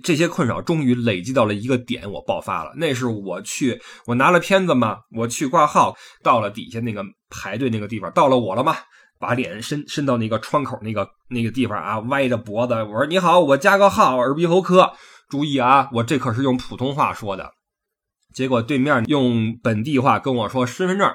[0.04, 2.72] 这些困扰终于累积到了一个点，我爆发了。
[2.76, 8.76] 那是我去，我拿了片子嘛，我去挂号，到了底下那个排队那个地方，到了我了吗？
[9.18, 14.92] 把脸伸伸到那个窗口那个那个地方啊，歪着脖子，我说你好，我加个号，耳鼻喉科，
[15.28, 17.52] 注意啊，我这可是用普通话说的。
[18.34, 21.10] 结果对面用本地话跟我说身份证，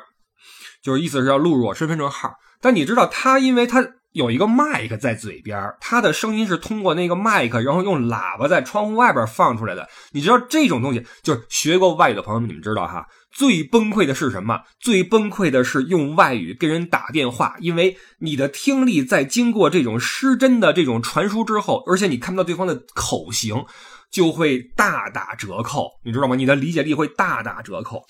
[0.83, 2.33] 就是意思是要录入我身份证号。
[2.59, 9.87] 但你知道他，因为他有一个麦克在嘴边，他的声音是通过那个麦克，然后用喇叭在窗户外边放出来的。
[10.11, 14.61] 你知道这种东西，就是学过外语的朋友们，你们知道哈，最崩溃的是什么？
[14.79, 23.65] 最崩溃的是用外语跟人打电话，因为你的听力在经过这种失真的这种传输之后，而且你看不到对方的口型，
[24.11, 26.35] 就会大打折扣，你知道吗？
[26.35, 28.03] 你的理解力会大打折扣。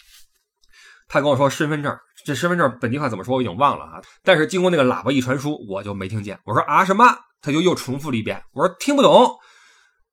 [1.08, 4.02] 他跟我说身份证，这身份证本地话怎么说我已经忘了啊。
[4.24, 6.40] 但是经过那个喇叭一传输，我就没听见。
[6.46, 7.04] 我说啊什么？
[7.42, 8.42] 他就又重复了一遍。
[8.54, 9.36] 我说听不懂。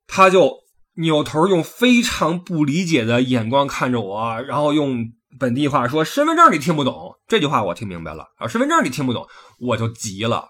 [0.07, 0.53] 他就
[1.01, 7.15] 扭头用非常不理解的眼光看着我，然后用本地话说身份证你听不懂。
[7.29, 9.27] 这句话我听明白了啊，身份证你听不懂，
[9.61, 10.49] 我就急了，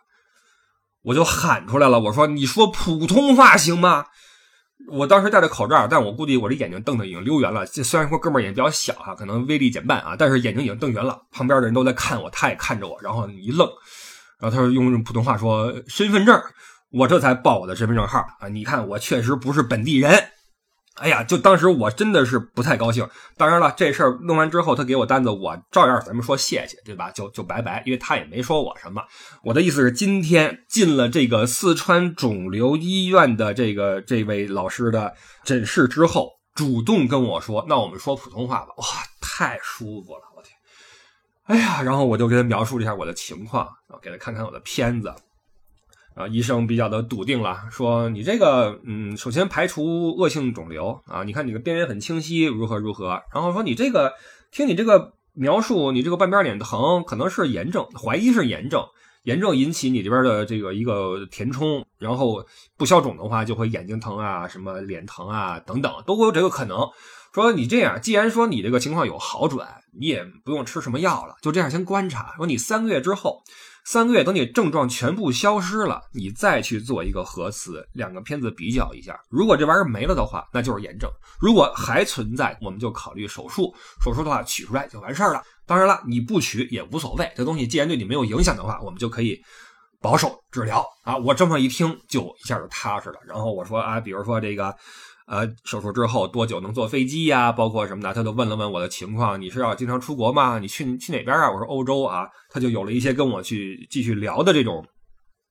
[1.02, 4.06] 我就喊出来了，我说你说普通话行吗？
[4.90, 7.66] 我当时戴着口罩，但我估计我这眼睛瞪的已经溜圆了。
[7.66, 11.20] 这虽然说哥们儿眼睛比较小哈，可能威力减半啊，但是眼睛已经瞪圆了。
[11.30, 13.68] 旁边的人都在看我，他也看着我，然后一愣，
[14.40, 16.40] 然后他说用普通话说身份证，
[16.90, 18.48] 我这才报我的身份证号啊。
[18.48, 20.10] 你看我确实不是本地人。
[21.00, 23.08] 哎呀，就当时我真的是不太高兴。
[23.36, 27.10] 当然了，这事儿弄完之后，他给我单子，我照样咱们说谢谢，对吧？
[27.10, 29.02] 就就拜拜，因为他也没说我什么。
[29.42, 38.84] 我的意思是，今天进了这个四川肿瘤医院的这个这位老师的诊室之后，主动跟我说：“那我们说普通话吧。”哇，
[39.20, 40.56] 太舒服了，我天！
[41.44, 45.14] 哎呀，然后我就给他描述了一下我的情况，然后给他看看我的片子。
[46.18, 54.12] 啊，医生比较的笃定了，说你这个，嗯，首先排除恶性肿瘤啊，你看你的边缘很清晰，如何如何，然后说你这个，
[54.50, 58.84] 听你这个描述，你这个半边脸疼，可能是炎症，怀疑是炎症，
[59.22, 62.44] 炎症引起你这边的这个一个填充，然后
[62.76, 66.80] 不消肿的话，就会眼睛疼啊，什么脸疼啊等等，都会有这个可能。
[67.32, 73.44] 说你这样，既然说你这个情况有好转，你也不用吃什么药了，就这样先观察，说你三个月之后。
[73.90, 79.18] 三个月，等你症状全部消失了，你再去做一个核磁，两个片子比较一下。
[79.30, 81.08] 如果这玩意儿没了的话，那就是炎症；
[81.40, 83.74] 如果还存在，我们就考虑手术。
[84.04, 85.42] 手术的话，取出来就完事儿了。
[85.64, 87.32] 当然了，你不取也无所谓。
[87.34, 89.40] 这东西既然对你没有影响的话，我们就可以
[90.02, 91.16] 保守治疗啊。
[91.16, 93.18] 我这么一听，就一下就踏实了。
[93.26, 94.76] 然后我说啊，比如说这个。
[95.28, 97.52] 呃，手术之后多久能坐飞机呀？
[97.52, 99.40] 包括什么的，他就问了问我的情况。
[99.40, 100.58] 你是要经常出国吗？
[100.58, 101.50] 你去去哪边啊？
[101.50, 102.26] 我说欧洲啊。
[102.50, 104.86] 他就有了一些跟我去继续聊的这种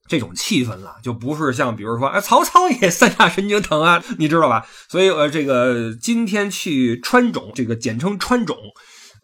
[0.10, 4.66] 这种气氛了，就不是像比如说，哎，曹操也三叉神经疼啊，你知道吧？
[4.90, 8.58] 所以呃，这个今天去川种，这个简称川种，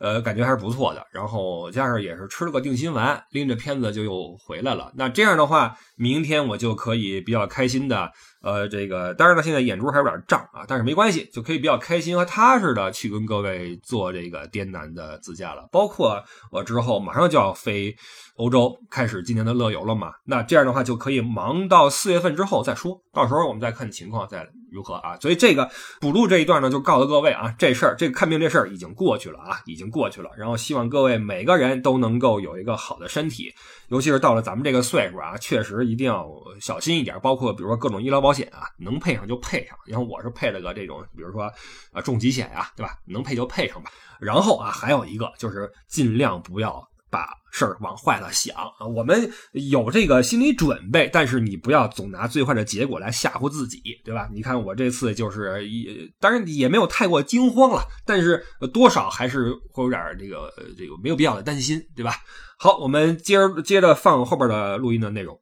[0.04, 1.02] 呃，感觉还是不错的。
[1.13, 4.92] 然后加上也是吃了个定心丸，拎着片子就又回来了。
[4.98, 8.12] 那这样的话，明天我就可以比较开心的。
[8.42, 15.66] 呃，这个当然了，现在眼珠还有点胀啊，但是没关系，就可以比较开心和踏实的去跟各位做这个滇南的自驾了。
[15.72, 17.96] 包括我之后马上就要飞
[18.36, 20.12] 欧洲，开始今年的乐游了嘛。
[20.26, 25.17] 那这样的话就可以忙到四月份之后再说，到时候我们再看情况再如何啊。
[25.21, 25.69] 所以这个
[26.01, 30.29] 补录这一段呢，就告诉各位啊，这事儿这个看病这事儿已经过去了啊，已经过去了。
[30.36, 33.53] 然后希望各位每个人都能够有一个好的身体，
[33.88, 38.33] 尤其是到了咱们这个岁数啊，确实一定要小心一点，包括比如说各种医疗保。
[38.33, 39.77] 险啊，能配上就配上。
[39.86, 41.43] 然后我是配了个这种，比如说
[41.91, 42.97] 啊重疾险呀，对吧？
[43.05, 43.91] 能配就配上吧。
[44.19, 46.83] 然后啊，还有一个就是尽量不要
[47.13, 48.88] 把事儿往坏了想啊。
[48.88, 54.28] 我们有这个心理准备，但是你不要总拿最坏的结果来吓唬自己，对吧？
[54.34, 62.15] 你看我这次就是也，当然也没有太过惊慌了，但是多少还是会有点这个这个没有必要的担心，对吧？
[62.58, 65.39] 好，我们接着接着放后边的录音的内容。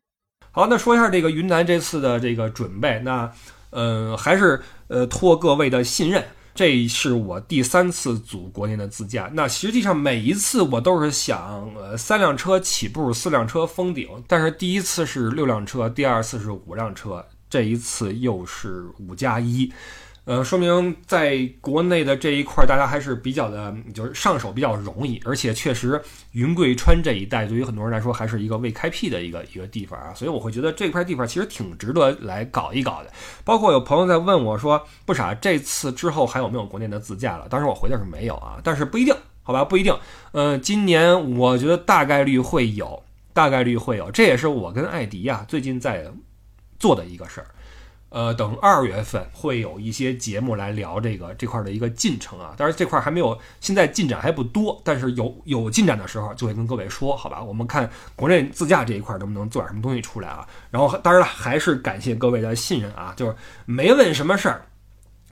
[0.51, 2.99] 好，那说一下这个云南这次的这个准备。
[3.05, 3.31] 那，
[3.69, 6.21] 嗯，还是呃托各位的信任，
[6.61, 9.27] 这是我第三次组国内的自驾。
[9.33, 14.07] 那实际上每一次我都是想，呃，三辆车起步，四辆车封顶。
[14.27, 19.73] 但是第一次是六辆车，第二次是五辆车，这一次又是五加一。
[20.23, 25.99] 呃，说明在国内的这一块，大家还是比较的，就是上手比较容易，而且确实
[26.33, 33.11] 云贵川这一带对于很多人来说还是一个未开辟的一个一个地方啊，所以我会觉得这块地方其实挺值得来搞一搞的。
[33.43, 37.47] 包括有朋友在问我说，不傻，这次之后还有没有国内的自驾了？
[37.49, 39.97] 当时我回的是没有啊，但是不一定，好吧，不一定。
[40.33, 43.01] 嗯，今年我觉得大概率会有，
[43.33, 46.05] 大概率会有，这也是我跟艾迪呀最近在
[46.77, 47.47] 做的一个事儿。
[48.11, 57.41] 呃，等二月份会有一些节目来聊这个这块的一个进程啊，当然这块还没有，现在进展还不多，但是有有进展的时候就会跟各位说，好吧？
[57.41, 60.45] 我们看国内自驾这一块能不能做点什么东西出来啊？
[60.69, 63.33] 然后当然了，还是感谢各位的信任啊，就是
[63.65, 64.65] 没问什么事儿，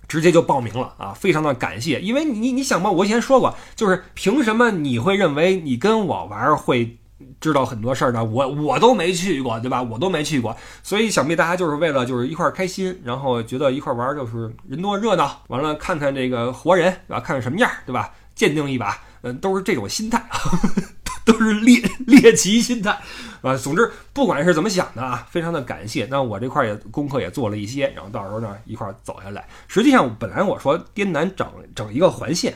[0.07, 6.97] 直接就报名了啊，非常的感谢，因为你你想吧，我以前说过，就是凭什么你会认为你跟我玩会
[7.41, 9.81] 知道很多事儿的，我我都没去过，对吧？
[9.81, 17.19] 我都没去过，所以想必大家就是为了就是一块儿开心，然后觉得一块儿玩就是人多热闹，完了看看这个活人，对吧？
[17.19, 18.13] 看看什么样，对吧？
[18.35, 20.23] 鉴定一把，嗯，都是这种心态，
[21.25, 22.97] 都是猎猎奇心态，
[23.41, 26.07] 啊，总之不管是怎么想的啊，非常的感谢。
[26.09, 29.47] 那我这块也功课也做了一些，然后到时候呢一块儿走下来。
[29.67, 32.55] 实际上本来我说滇南整整一个环线，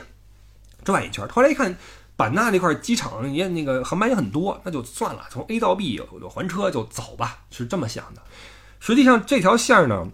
[0.84, 1.76] 转一圈，后来一看。
[2.16, 8.22] 版纳那块机场也那个航班也很多，那就算了，从 A 到 B 有还车就走吧，是这么想的。
[8.78, 10.06] 实际上这条线呢，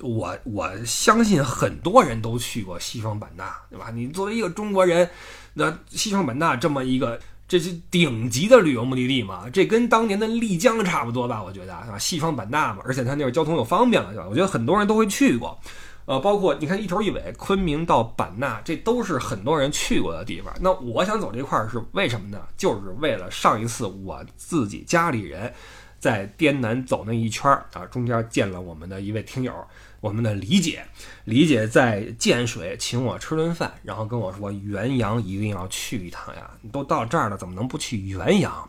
[0.00, 3.90] 我我相信很多人都去过西双版纳，对吧？
[3.94, 5.08] 你作为一个中国人，
[5.54, 9.48] 那西双版纳这么一个，这是顶级的旅游目的地嘛？
[9.50, 11.42] 这跟当年的丽江差不多吧？
[11.42, 14.26] 我觉得啊，西双版纳嘛，而且它那个交通又方便了，对吧？
[14.28, 15.58] 我觉得很多人都会去过。
[16.06, 20.52] 呃，包括你看一头一尾，昆明到版纳，这都是很多人去过的地方。
[20.60, 22.40] 那我想走这块儿是为什么呢？
[22.56, 25.52] 就是为了上一次我自己家里人
[25.98, 29.54] 在滇南走那一圈儿啊，中间见了我们的一位听友，
[30.02, 30.84] 我们的李姐，
[31.24, 38.68] 李姐在建水请我吃顿饭，然后跟我说元阳一定要去一趟呀，你都到这儿了，怎么能不去元阳？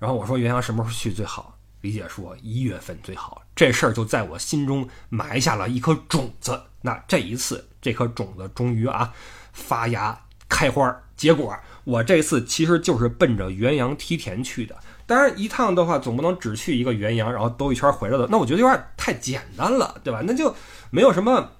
[0.00, 1.56] 然后我说元阳什么时候去最好？
[1.82, 6.60] 李姐说一月份最好，这事儿就在我心中埋下了一颗种子。
[6.82, 9.12] 那这一次，这颗种子终于啊
[9.52, 10.16] 发芽
[10.48, 11.52] 开花结果。
[11.84, 14.76] 我这次其实就是奔着元阳梯田去的。
[15.06, 20.20] 当然，一趟的话总不能只去一个元阳，然后兜一圈回来的，那我觉得有点太简单了，对吧？
[20.22, 20.54] 那就
[20.90, 21.52] 没有什么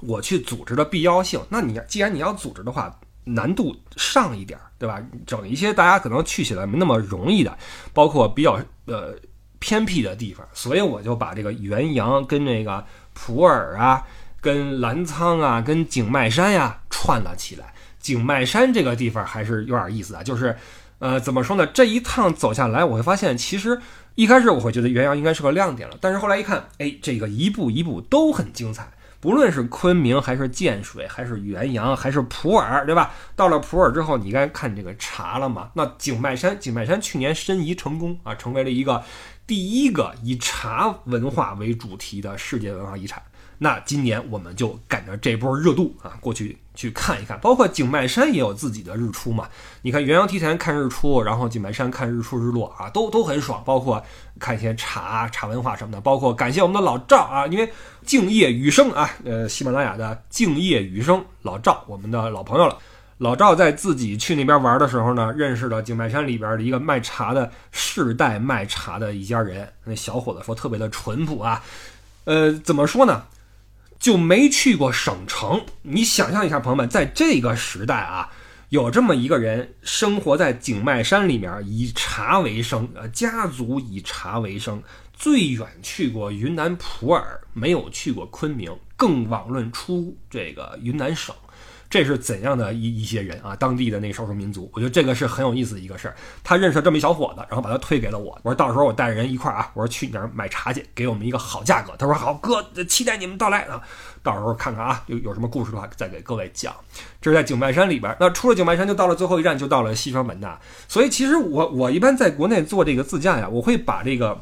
[0.00, 1.40] 我去组织的必要性。
[1.48, 5.00] 那你既然你要组织的话，难度上一点，对吧？
[5.24, 7.56] 整一些大家可能去起来没那么容易的，
[7.94, 9.14] 包括比较呃。
[9.58, 14.06] 偏僻的地方，所以我就把这个元阳跟那个普洱啊、
[14.40, 17.74] 跟澜沧啊、跟景迈山呀串了起来。
[17.98, 20.56] 景迈山这个地方还是有点意思啊，就是，
[21.00, 21.66] 呃，怎么说呢？
[21.66, 23.78] 这一趟走下来，我会发现，其实
[24.14, 28.88] 一开始我会觉得元阳应该是个亮点了，但是后来一看，哎，这个一步一步都很精彩。
[29.20, 33.10] 不论是昆明还是建水，还是元阳，还是普洱，对吧？
[33.34, 35.70] 到了普洱之后，你该看这个茶了嘛？
[35.74, 39.02] 那景迈山，景迈山去年申遗成功啊，成为了一个。
[39.48, 43.22] 第一个以茶文化为主题的世界文化遗产，
[43.56, 47.40] 那今年我们就赶着这波热度啊，过去去看一看。
[47.40, 49.48] 包括景迈山也有自己的日出嘛，
[49.80, 53.62] 你看元阳梯田看日出，然后景迈山看日出日落啊，都都很爽。
[53.64, 54.04] 包括
[54.38, 57.72] 看一些茶茶文化什么的，包括感谢我们的老赵啊，因为
[58.04, 62.76] 敬业雨声啊，呃，喜马拉雅的敬业雨声老赵，我们的老朋友了。
[63.18, 69.68] 老赵在自己去那边玩的时候呢，认识了景迈山里边的一个卖茶的世代卖茶的一家人。
[69.84, 71.62] 那小伙子说特别的淳朴啊，
[72.24, 73.24] 呃，怎么说呢？
[73.98, 75.64] 就没去过省城。
[75.82, 78.30] 你想象一下，朋友们，在这个时代啊，
[78.68, 84.80] 有这么一个人生活在景迈山里面，以茶为生，呃，家族以茶为生，
[85.12, 91.34] 最远去过云南普洱，没有去过昆明，更枉论出这个云南省。
[91.90, 93.56] 这是怎样的一一些人啊？
[93.56, 96.14] 当地的那少数民族，我觉得这个是很有意思的一个事儿。
[96.44, 98.38] 他认识这么一小伙子，然后把他推给了我。
[98.42, 101.94] 我说到时候我带着人一块儿啊，我说去你那儿买茶去，给我们一个好价格。
[101.98, 103.80] 他说好，哥，期待你们到来啊。
[104.22, 106.74] 到时候看看啊，有有什么故事的话再给各位讲。
[107.22, 108.14] 这是在景迈山里边。
[108.20, 110.58] 那出了景迈山，就到了最后一站，就到了西双版纳。
[110.88, 114.38] 所以其实我我一般在国内做这个自驾呀，我会把这个。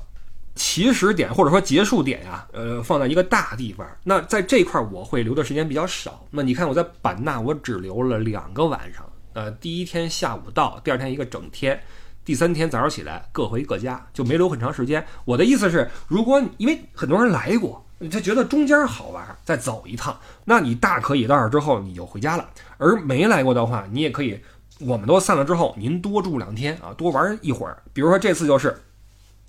[0.56, 3.86] 起始点或者说结束点呀，呃，放在一个大地方。
[4.02, 6.26] 那在这块我会留的时间比较少。
[6.30, 9.04] 那你看我在版纳，我只留了两个晚上。
[9.34, 11.78] 呃，第一天下午到，第二天一个整天，
[12.24, 15.06] 第三天早上起来各回各家，就没留很长时间。
[15.26, 22.48] 我的意思是，如果因为很多人来过，他觉得中间好玩，再走一趟，那你大可以到这之后你就回家了。
[22.78, 24.40] 而没来过的话，你也可以，
[24.80, 27.82] 我们都散了之后，您多住两天啊，多玩一会儿。
[27.92, 28.74] 比如说这次就是。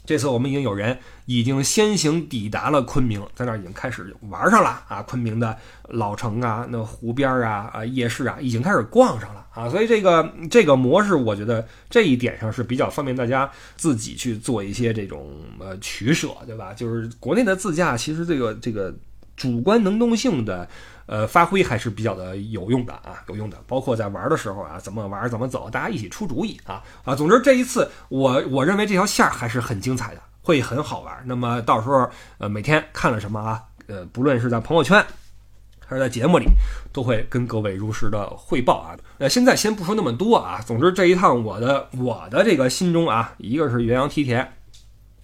[0.07, 5.03] 这次我们已经有人已经先行抵达了昆明，在那儿已经开始玩上了啊！
[5.03, 5.55] 昆明的
[5.89, 9.69] 老城啊，那湖边啊，啊夜市啊，已经开始逛上了啊！
[9.69, 15.29] 所以这个这个模式，我觉得这一点上是比较方便大家自己去做一些这种
[15.59, 16.73] 呃取舍，对吧？
[16.73, 18.95] 就是国内的自驾，其实这个这个
[19.35, 20.67] 主观能动性的。
[21.07, 23.57] 呃，发挥还是比较的有用的啊，有用的。
[23.65, 27.15] 包括在玩的时候啊，怎么玩怎么走，大家一起出主意啊啊。
[27.15, 31.23] 总之这一次，我我认为这条线还是很精彩的，会很好玩。
[31.25, 33.63] 那么到时候呃，每天看了什么啊？
[33.87, 35.01] 呃，不论是在朋友圈
[35.79, 36.45] 还是在节目里，
[36.91, 38.97] 都会跟各位如实的汇报啊。
[39.17, 40.59] 那，现在先不说那么多啊。
[40.67, 44.45] 总之这一趟我的我的这个心中啊，一个是元阳梯田，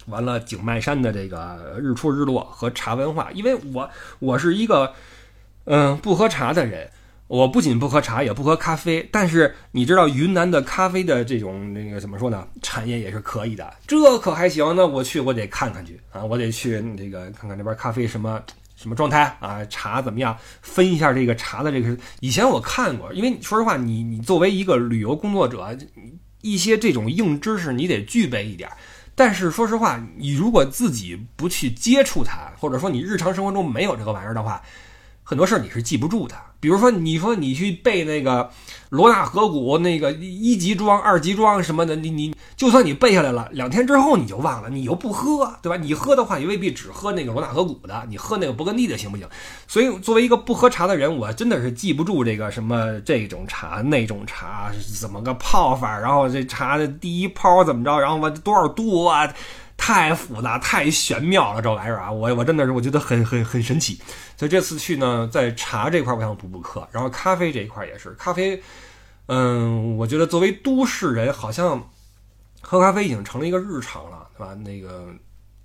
[0.06, 3.86] 完了景迈山的这个日出日落和茶文化，因为我
[4.18, 4.90] 我是一个。
[5.64, 6.90] 嗯，不喝茶的人，
[7.26, 12.46] 我不仅不喝茶，也不喝咖啡，但是你知道云南的咖啡的这种那个怎么说呢？
[12.62, 14.74] 产业也是可以的，这可还行。
[14.76, 18.42] 那我去，我得看看去啊，我得去这个看看那边咖啡什么
[18.76, 20.36] 什么状态啊，茶怎么样？
[20.60, 21.96] 分一下这个茶的这个。
[22.20, 25.76] 以前我看过，因为说实话，你你作为一个旅游工作者，
[26.42, 28.68] 一些这种硬知识你得具备一点。
[29.14, 34.60] 但是说实话，你如果自己不去接触它，或者说你日常生活中没有这个玩意儿的话，
[35.24, 36.36] 很多事儿你是记不住的。
[36.60, 38.50] 比如说，你说你去背那个
[38.88, 45.76] 罗纳河谷那个一级庄、二级庄什么的，你你就算你背下来了，两天之后你就忘了，你又不喝，对吧？
[45.76, 49.28] 你喝的话，也未必只喝那个罗纳河谷的，你喝那个勃艮第的行不行？
[49.68, 59.30] 所以，作为一个不喝茶的人，我真的是记不住这个什么这种茶、那种茶怎么个泡法，然后这茶的第一泡怎么着，然后我多少度啊？
[59.86, 64.00] 太复杂、太玄妙了，这玩意儿啊，我我真的是我觉得很很很神奇。
[64.34, 68.08] 所以这次去呢，在茶这块儿我想补补课，然后咖啡这一块儿也是。
[68.12, 68.62] 咖啡，
[69.26, 71.86] 嗯，我觉得作为都市人，好像
[72.62, 74.54] 喝咖啡已经成了一个日常了，对吧？
[74.54, 75.06] 那个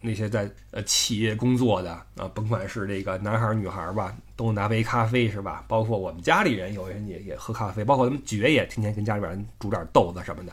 [0.01, 5.63] 那些在呃企业工作的啊，甭管是这个男孩女孩吧，都拿杯咖啡是吧？
[5.65, 10.51] 包括我们家里人，有人也也喝咖啡，包括咱们爵爷天天跟家里边人煮点豆子什么的。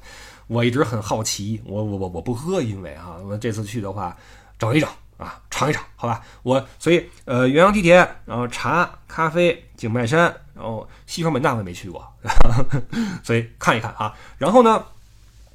[0.48, 4.16] 我一直很好奇，我我我我不喝，因为啊，我这次去的话，
[4.58, 6.22] 找一找啊，尝一尝，好吧？
[6.42, 10.20] 我所以呃，元阳地铁，然后茶、咖啡、景迈山，
[10.54, 12.06] 然后西双版纳我也没去过，
[13.24, 14.14] 所以看一看啊。
[14.38, 14.84] 然后呢，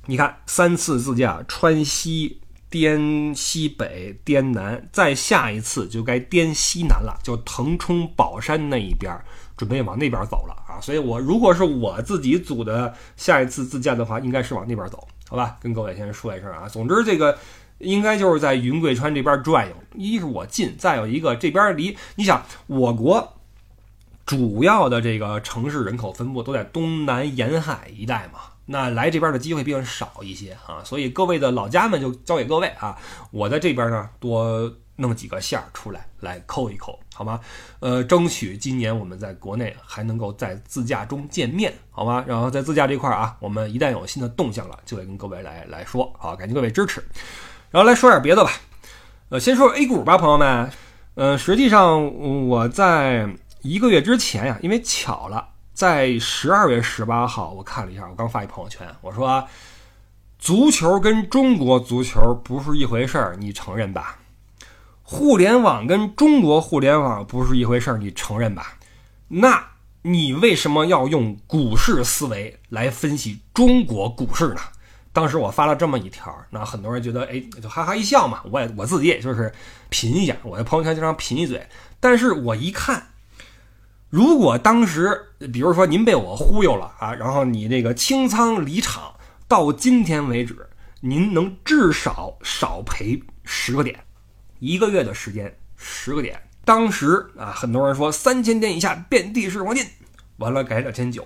[0.08, 9.24] 你看三次自驾，川西、滇西北、滇南，再下一次就该滇西南了，就腾冲宝山那一边儿。
[9.58, 15.58] 准备往那边走了啊，所以我如果是我自己组的下一次自驾的话，应该是往那边走，好吧？
[15.62, 16.68] 跟各位先说一声啊。
[16.68, 17.38] 总之，这个
[17.78, 23.34] 应该就是在云贵川这边转悠，一是我近，再有一个这边离你想，我国
[24.26, 32.98] 主要的这个城市人口分布都在东南沿海一带嘛，那来这边的机会毕竟少一些啊，所以各位的老家们就交给各位啊，
[33.32, 34.74] 我在这边呢多。
[34.98, 37.40] 弄几个线儿出来，来扣一扣，好吗？
[37.82, 42.26] 呃，争取今年我们在国内还能够在自驾中见面，好吗？
[42.28, 47.00] 然后在自驾这块儿啊，我们一旦有新的动向了，就会跟各位来来说，好，感谢各位支持。
[47.70, 48.52] 然后来说点别的吧，
[49.30, 50.72] 呃，先说 A 股吧，朋友们。
[51.14, 53.30] 呃，实际上我在
[53.62, 59.48] 一个月之前呀，因为巧了，在十二月十八号，我看了一下，我刚发一朋友圈，我说
[60.40, 64.18] 足球跟中国足球不是一回事儿，你承认吧？
[65.12, 68.78] 互联网跟中国互联网不是一回事儿，你承认吧？
[69.28, 69.62] 那
[70.04, 74.62] 你为什么要用股市思维来分析中国股市呢？
[75.12, 78.40] 当时我发了这么一条，那很多人觉得，哎，就哈哈一笑嘛。
[78.50, 79.52] 我也我自己也就是
[79.90, 81.62] 贫一下，我在朋友圈经常贫一嘴。
[82.00, 83.08] 但是我一看，
[84.10, 89.14] 如果当时，比如说您被我忽悠了啊，然后你这个清仓离场，
[89.50, 90.70] 到今天为止，
[91.02, 94.00] 您能至少少赔十个点。
[94.62, 96.40] 一个月的时间，十个点。
[96.64, 99.84] 当时啊，很多人说三千点以下遍地是黄金，
[100.38, 101.26] 完了改两千九，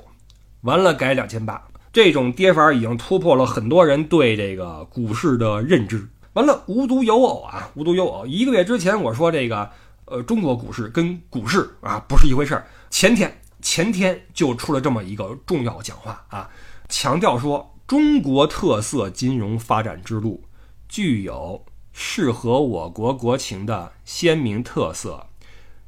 [0.61, 1.61] 完了改两千八。
[1.91, 6.07] 这种跌法已经突破了很多人对这个股市的认知。
[6.31, 9.69] 完了，无独有偶啊，无独有偶，一个月之前我说这个，
[10.05, 12.65] 呃，中国股市跟股市啊不是一回事儿。
[12.89, 16.49] 前天前天就出了这么一个重要讲话啊，
[16.87, 20.41] 强调说中国特色金融发展之路
[20.87, 21.64] 具有。
[21.97, 25.27] 适合我国国情的鲜明特色，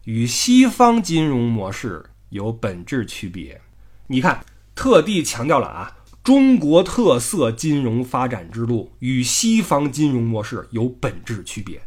[0.05, 3.59] 与西方金融模式有本质区别。
[4.07, 11.81] 你看，特地强调了啊，中国特色金融发展之路与西方金融模式有本质区别。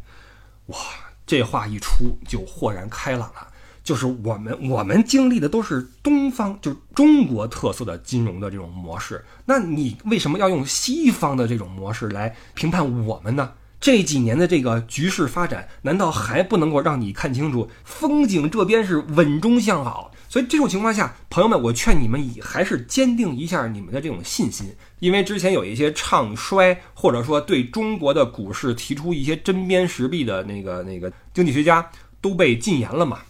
[0.66, 0.76] 哇，
[1.24, 3.48] 这话一出就豁然开朗了。
[3.82, 9.24] 就是我们我们经历的都是东方，就是中国特色的金融的这种模式。
[9.46, 13.52] 那你为什么要用西方的这种模式来评判我们呢？
[13.80, 20.12] 这几年的这个局势发展，难道还不能够让你看清楚风景这边是稳中向好？
[20.28, 33.20] 所以这种情况下，朋友们，我劝你们以还是坚定一下你们的这种信心，因为之前有一些唱衰或者说对中国的股市提出一些针砭时弊的那个那个经济学家都被禁言了嘛。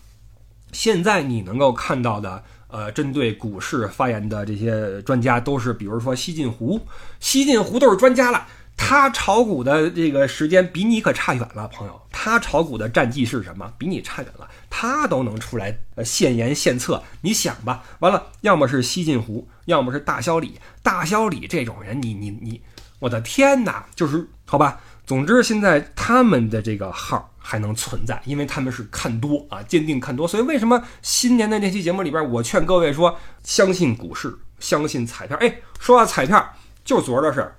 [0.73, 6.81] 现在你能够看到的，呃，针对股市发言的这些专家，都是比如说西晋湖，
[7.19, 8.47] 西晋湖都是专家了。
[8.83, 12.01] 他炒股的这个时间比你可差远了，朋友。
[12.11, 13.71] 他炒股的战绩是什么？
[13.77, 14.49] 比你差远了。
[14.71, 17.85] 他都能出来呃献言献策，你想吧。
[17.99, 20.59] 完了，要么是西晋湖，要么是大萧李。
[20.83, 22.63] 大萧李这种人，你你你，
[23.01, 23.85] 我的天哪！
[23.95, 24.81] 就是好吧。
[25.05, 30.27] 总之，现在他们的这个号还能存在，因为他们是看多啊，坚定看多。
[30.27, 35.37] 所以为什么新年的那期节目里边，我劝各位说，相信股市，相信彩票。
[35.37, 37.57] 哎，说到彩票，就昨儿的事儿。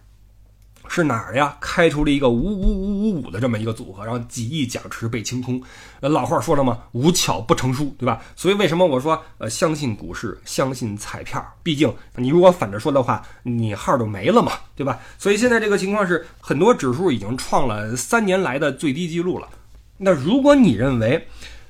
[0.93, 1.55] 是哪儿呀？
[1.61, 5.63] 开出了一个五五五五五的这么一个组合，然后几亿奖池被清空。
[6.01, 8.21] 呃，老话说了嘛，无巧不成书，对吧？
[8.35, 11.41] 所以为什么我说呃，相信股市，相信彩票？
[11.63, 14.99] 毕竟你如果反着说的话，你号就没了嘛，对吧？
[15.17, 19.47] 所以现在这个情况是，很多指数已经创了三年来的最低记录了。
[19.95, 21.25] 那如果你认为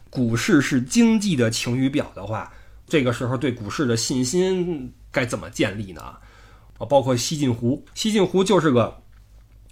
[0.10, 2.52] 股市是经济的晴雨表的话，
[2.88, 6.02] 这个时候对股市的信心该怎么建立呢？
[6.02, 9.00] 啊，包括西晋湖，西晋湖就是个。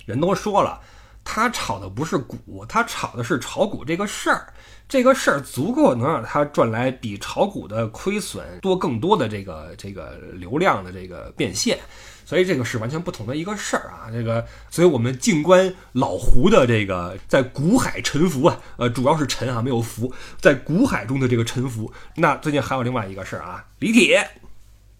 [0.09, 0.81] 人都说了，
[1.23, 4.51] 他炒的不是股，他炒的是炒股这个事儿。
[4.87, 11.77] 这个事儿足够能让他赚来比炒股的亏损多更多的这个这个流量的这个变现，
[12.25, 14.09] 所以这个是完全不同的一个事儿啊。
[14.11, 21.93] 这个，所以我们静观老胡的这个在股海沉浮啊，呃，主要是沉啊，没有浮，在股海中的这个沉浮。
[22.15, 24.27] 那最近还有另外一个事儿啊，李铁，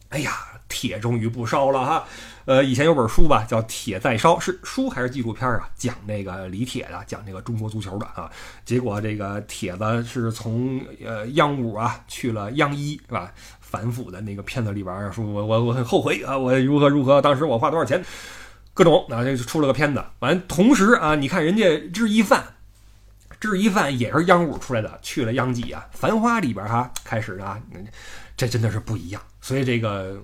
[0.10, 0.32] 哎呀，
[0.70, 2.06] 铁终于不烧了哈。
[2.46, 5.70] 呃，以前有本书吧，叫《铁在烧》，是书还是纪录片啊？
[5.76, 8.32] 讲那个李铁的，讲这个中国足球的啊。
[8.66, 13.32] 结果这个铁子是从呃央五啊去了央一，是吧？
[13.60, 18.04] 反腐的那个片子里边说，我我我很后悔啊，我如何如何，当时我花多少钱，
[18.74, 20.04] 各种啊，就出了个片子。
[20.20, 22.44] 完，同时啊，你看人家知一范，
[23.40, 25.86] 知一范也是央五出来的，去了央几啊？
[25.92, 27.62] 繁花里边哈开始啊，
[28.36, 29.22] 这真的是不一样。
[29.40, 30.20] 所以这个。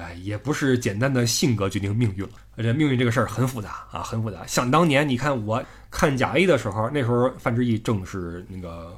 [0.00, 4.46] 哎，也不是简单的性格决定命运了，而且命运这个事儿很复杂啊，很复杂。
[4.46, 8.96] 想当年，你看我看甲 A 的时候，那时候范志毅正是那个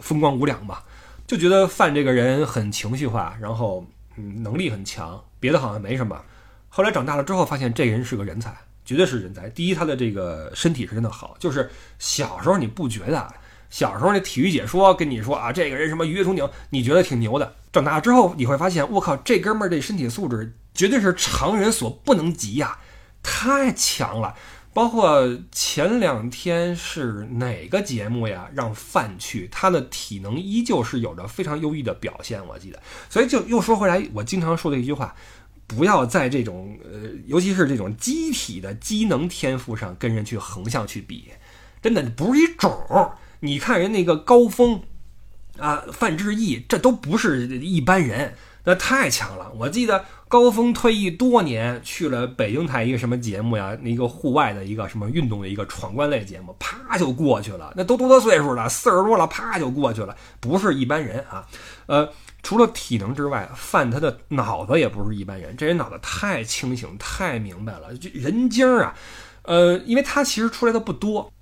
[0.00, 0.82] 风光无两吧，
[1.26, 3.86] 就觉得范这个人很情绪化，然后
[4.16, 6.20] 嗯能力很强，别的好像没什么。
[6.68, 9.48] 后来长大了之后，发现这人是个人才，绝对是人才。
[9.50, 13.32] 第一，他的这个身体是真的好，就是小时候你不觉得。
[13.70, 17.54] 小时候那体育解说跟你说啊，这个人什么鱼跃冲顶，你觉得挺牛的。
[17.72, 22.78] 长大之后你会发现，我靠，这哥们儿这身体素质绝对是常人所不能及呀，
[23.22, 24.34] 太强了。
[24.74, 32.80] 包括前两天是哪个节目呀，让范去，他的体能依旧是有着非常优异的表现，我记得。
[33.10, 35.16] 所以就又说回来，我经常说的一句话，
[35.66, 41.28] 不要在这种呃，尤其是这种机体的机能天赋上跟人去横向去比，
[41.82, 42.70] 真的不是一种。
[43.40, 44.82] 你看人那个高峰，
[45.58, 48.34] 啊，范志毅，这都不是一般人，
[48.64, 49.52] 那太强了。
[49.56, 53.76] 我记得高峰退役多年，去了北京台一个什么节目呀？
[53.82, 57.72] 那个户外的一个什么运动的一个闯关类节目，啪就过去了。
[57.76, 58.68] 那都多大岁数了？
[58.68, 61.46] 四十多了，啪就过去了，不是一般人啊。
[61.86, 62.08] 呃，
[62.42, 68.94] 除了体能之外，范他的脑子也不是一般人，这人脑子太清醒，太明白了，就人精啊。
[69.42, 71.32] 呃，因为他其实出来的不多。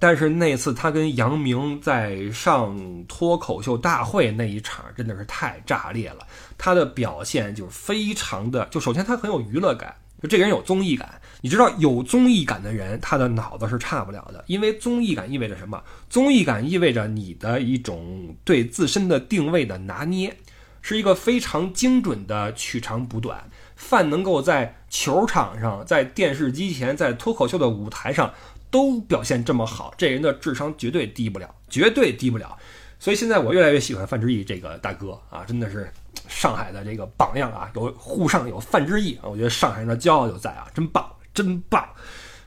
[0.00, 2.76] 但是那次他跟杨明在上
[3.06, 6.26] 脱口秀大会那一场真的是太炸裂了，
[6.56, 11.20] 他的表现就非常的，就首先他很有娱乐感，就这个人有综艺感。
[11.42, 15.82] 你知道有综艺感的人，他的脑子是差不了的，因为综艺感意味着什么？
[16.08, 20.34] 综艺感意味着你的一种对自身的定位的拿捏，
[20.80, 23.50] 是一个非常精准的取长补短。
[23.76, 28.30] 范能够在球场上，在电视机前，在脱口秀的舞台上。
[28.70, 32.56] 都表现这么好，这人的智商绝对低不了，绝对低不了。
[32.98, 35.90] 所以现在我越来越喜欢范志毅这个大哥啊，真的是
[36.28, 41.82] 上海的这个榜样啊，有沪上有范志毅啊，我觉得上海人的骄傲就在啊，真棒，真棒。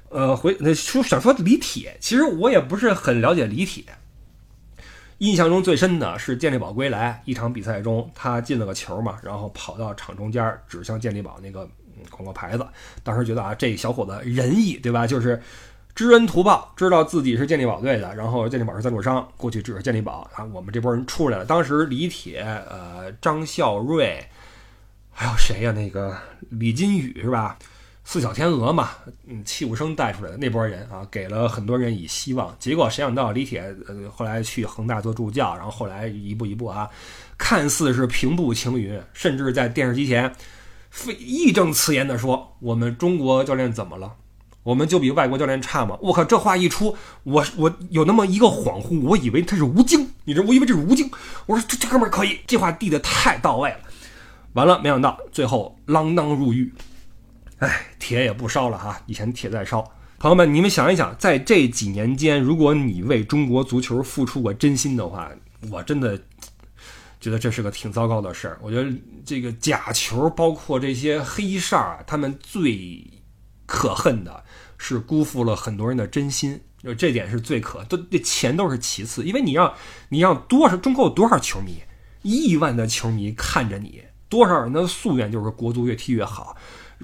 [0.10, 3.84] 呃，回那说想说李铁，其实我也不是很了解李铁，
[5.18, 11.68] 印象中最深的是健力宝归来一场比赛中，他进了个球嘛，然后跑到场中间指向健力宝那个
[12.12, 12.68] 广告牌子，
[13.02, 15.08] 当时觉得啊，这小伙子仁义对吧？
[15.08, 15.42] 就是。
[15.96, 21.46] 知恩图报，知道自己是健力宝队的，然后健力宝是赞助商，过去指着健力宝啊，我们这波人出来了。
[21.46, 24.28] 当时李铁、呃张孝瑞，
[25.12, 25.72] 还有谁呀？
[25.72, 26.18] 那个
[26.50, 27.58] 李金羽是吧？
[28.06, 28.90] 四小天鹅嘛，
[29.28, 32.54] 嗯，器物生带出来的那波人啊，给了很多人以希望。
[32.60, 36.90] 结果谁想到李铁呃后来去恒大做助教，然后后来一步一步啊，
[37.38, 40.34] 看似是平步青云，甚至在电视机前
[40.90, 44.16] 非义正辞严地说：“我们中国教练怎么了？”
[44.64, 45.98] 我们就比外国教练差吗？
[46.02, 51.12] 我靠，这话一出，我我有那么一个恍惚，我以为他是吴京，你知道，我以为这是吴京。
[51.46, 53.80] 我说这这哥们儿可以，这话递的太到位了。
[54.54, 56.74] 完了，没想到最后锒铛入狱。
[57.58, 59.84] 哎，铁也不烧了哈，以前铁在烧。
[60.18, 65.30] 朋友们，你们想一想，在这几年间，如果你为中国足球付出过真心的话，
[65.70, 66.18] 我真的
[67.20, 68.58] 觉得这是个挺糟糕的事儿。
[68.62, 68.90] 我觉得
[69.26, 73.06] 这个假球，包括这些黑哨，他们最。
[73.66, 74.44] 可恨的
[74.84, 79.74] 是辜负了很多人的真心，就这点是最可，都这钱都是其次，因为你让
[80.10, 81.78] 你让多少中国有多少球迷，
[82.22, 86.58] 亿万的球迷看着你，多少人的夙愿就是国足越踢越好，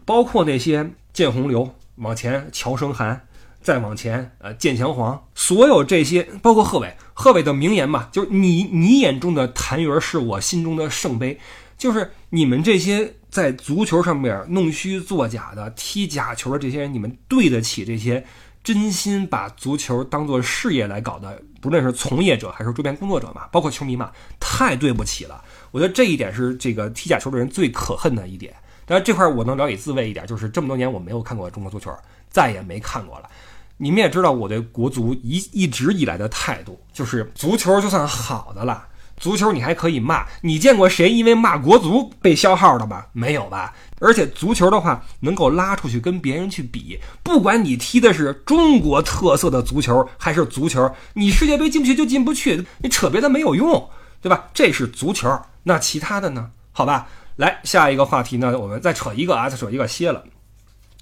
[0.04, 3.26] 包括那些建洪流往前，乔生涵。
[3.62, 11.38] 再往前，呃，建强黄，所有这些，包括贺炜，贺炜的名言嘛，就是你你眼中的谭云是我心中的圣杯，
[11.78, 18.26] 就是你们这些在足球上面弄虚作假的、踢假球的这些人，你们对得起这些
[18.64, 25.44] 真心把足球当做事业来搞的，不论是从业者还是周边工作者嘛，包括球迷嘛，太对不起了。
[25.72, 28.54] 我觉得这一点是这个踢假球的人最可恨的一点。
[28.86, 31.96] 当然这块我能聊以自慰一点，就是这么多年我没有看过中国足球，
[32.30, 33.30] 再也没看过了。
[33.78, 38.88] 你们也知道我对国足一一直以来的态度，就是足球就算好的了，
[39.20, 40.26] 足球你还可以骂。
[40.42, 43.06] 你见过谁因为骂国足被消耗的吗？
[43.12, 43.74] 没有吧？
[44.00, 53.90] 而且足球的话，能够拉出去跟别人去比，不管你踢的是中国特色的足球还是足球，你世界杯进不去就进不去，你扯别的没有用，
[54.22, 54.48] 对吧？
[54.54, 55.30] 这是足球，
[55.64, 56.50] 那其他的呢？
[56.72, 60.24] 好吧，来下一个话题呢，我们再扯一个啊，再扯一个歇了。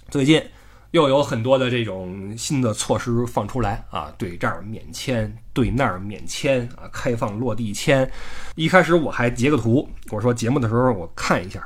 [0.10, 0.44] 最近。
[0.92, 8.10] 又有很多的这种新的措施放出来啊，对这儿免签，对那儿免签啊，开放落地签。
[8.56, 11.62] 一开始我还截个图，我说节目的时候我看一下，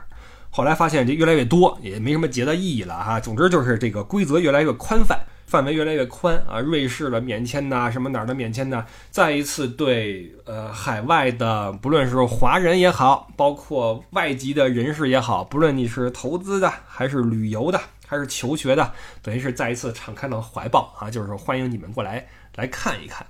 [0.50, 3.20] 后来发现这越来越多，也没什么截的意义了哈。
[3.20, 6.60] 总之就是这个规则越来越宽泛，范围越来越宽啊。
[6.60, 17.80] 瑞士的免签呐，什么哪儿的免签呐，再一次对呃海外的，不论是华人也好，包括外籍的人士也好，不论你是投资的还是旅游的。
[18.12, 18.92] 还是求学的，
[19.22, 21.10] 等于是再一次敞开了怀抱啊！
[21.10, 23.26] 就是说，欢迎你们过来来看一看。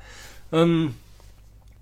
[0.50, 0.92] 嗯，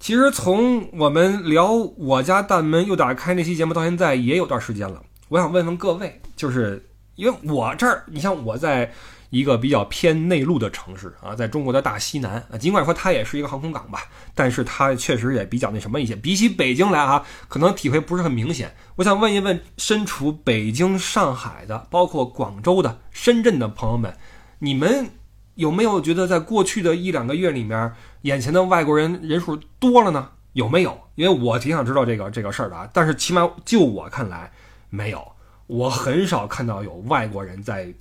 [0.02, 5.02] 其实从我们聊我家大门又打开那期节目到现在也有段时间了。
[5.30, 6.86] 我想问问各位，就是
[7.16, 8.92] 因为我这儿，你像我在。
[9.30, 14.02] 一个比较偏内陆的城市啊，在中国的大西南啊，尽管说它也是一个航空港吧，
[14.34, 16.16] 但是它确实也比较那什么一些。
[16.16, 18.76] 比起北京来啊，可能体会不是很明显。
[18.96, 24.16] 我想问一问身处北京、上海的，包括广州的、深圳的朋友们，
[24.58, 25.12] 你们
[25.54, 30.30] 有没有觉得在过去的一两个月里面，眼前的外国人人数多了呢？
[30.54, 31.00] 有没有？
[31.14, 32.90] 因为我挺想知道这个这个事儿的啊。
[32.92, 34.52] 但是起码就我看来，
[34.90, 35.24] 没有。
[35.68, 37.94] 我很少看到有外国人在。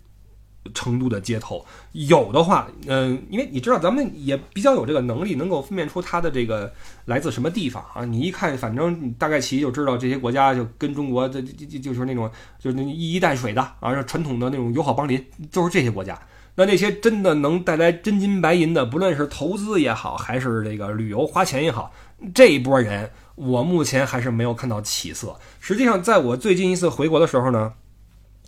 [0.74, 6.72] 成都的街头有的话，嗯，因为你知道咱们也比较有这个能力，能够分辨出它的这个
[7.06, 8.04] 来自什么地方啊。
[8.04, 16.18] 你一看，反正大概其就知道这些国家就跟中国的就就就是那种就是一衣带水的啊，传统的那种友好邦邻，就是这些国家。
[16.54, 21.92] 那那些真的能带来真金白银的，不论是投资也好，还是这个旅游花钱也好，
[22.34, 25.36] 这一波人我目前还是没有看到起色。
[25.60, 27.72] 实际上，在我最近一次回国的时候呢。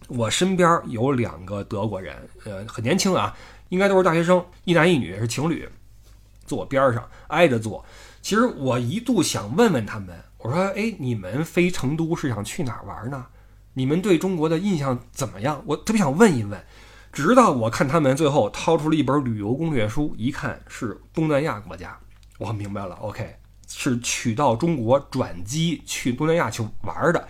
[0.09, 3.37] 我身边有两个德国人，呃，很年轻啊，
[3.69, 5.69] 应该都是大学生，一男一女是情侣，
[6.47, 7.85] 坐我边上挨着坐。
[8.23, 13.27] 其实我一度想问问他们，我说：“哎，你们飞成都是想去哪儿玩呢？
[13.75, 16.61] 你们对中国的印象怎么样？”我特别想问一问。
[17.13, 21.99] 直到我看他们最后掏出了一本旅游攻略书，一看是东南亚国家，
[22.39, 23.35] 我明白了，OK，
[23.67, 27.27] 是取到中国转机去东南亚去玩的。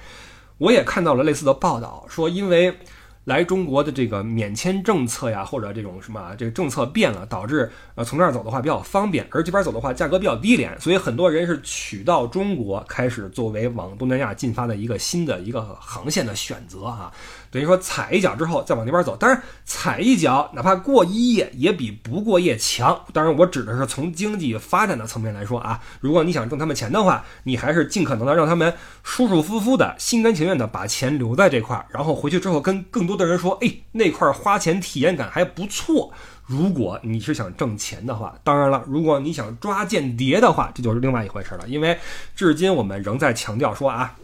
[0.61, 2.77] 我也看到了类似的报道，说因为
[3.25, 17.11] 来中国的这个免签政策呀，或者这种什么这个政策变了，导致呃从这儿走的话比较方便，而这边走的话价格比较低廉，所以很多人是取到中国开始作为往东南亚进发的一个新的一个航线的选择啊。
[17.51, 23.05] 等于说踩一脚之后再往那边走，当然踩一脚哪怕过一夜也比不过夜强。
[23.13, 28.73] 当然我指的是从经济发展的层面来说啊，如果你想挣他们钱的话，你还是尽可能的让他们
[29.03, 36.13] 舒舒服服的、心甘情愿的把钱留在这块儿，然后回去之后跟更多的人说，哎，那块花钱体验感还不错。
[36.47, 41.67] 如果你是想挣钱的话，当然了，如果你想抓间谍的话，这就是另外一回事了。
[41.67, 41.99] 因为
[42.37, 44.17] 至今我们仍在强调说啊，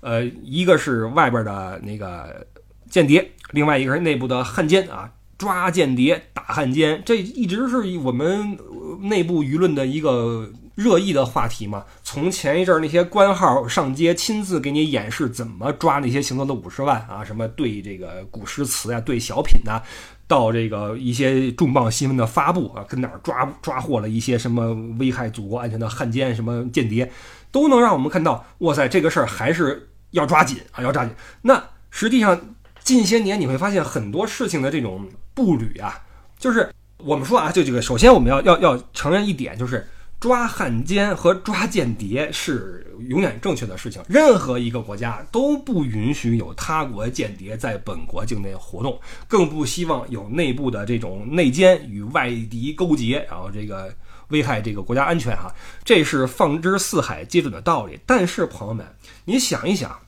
[0.00, 2.44] 呃，一个是外边的那个。
[2.92, 8.58] 间谍，另外一个是内部的汉奸啊，抓间谍打汉奸，这一直是我们
[9.00, 11.86] 内部舆论的一个热议的话题嘛。
[12.02, 19.80] 从前一阵那些官号上街亲自给你演示怎么抓那些行走的五十万啊，什么对这个古诗词呀、对小品呐，
[20.28, 27.10] 到这个一些重磅新闻的发布啊，跟哪儿抓抓获了一些什么危害祖国安全的汉奸、什么间谍，
[27.50, 31.14] 都能让我们看到，哇塞，这个事儿还是要抓紧啊，要抓紧。
[31.40, 32.38] 那实际上。
[32.84, 36.00] 近些年你会发现很多事情的这种步履啊，
[36.38, 39.88] 就是我们说啊，就这个，首先我们要要要承认一点，就是
[40.20, 44.00] 抓汉奸和抓间谍是永远正确的事情。
[44.08, 53.92] 任何一个国家都不允许有他国间谍在本国境内活动，更不希望有内部的这种内奸与外敌勾结，然后这个
[54.28, 55.36] 危害这个国家安全。
[55.36, 55.52] 哈，
[55.84, 57.98] 这是放之四海皆准的道理。
[58.06, 58.86] 但是朋友们，
[59.24, 59.98] 你想一想，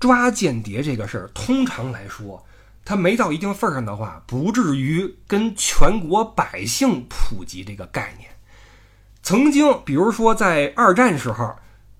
[0.00, 2.44] 抓间谍这个事儿，通常来说，
[2.84, 8.30] 他没到一定份儿上的话，不至于跟全国百姓普及这个概念。
[9.22, 11.54] 曾经，比如说在二战时候，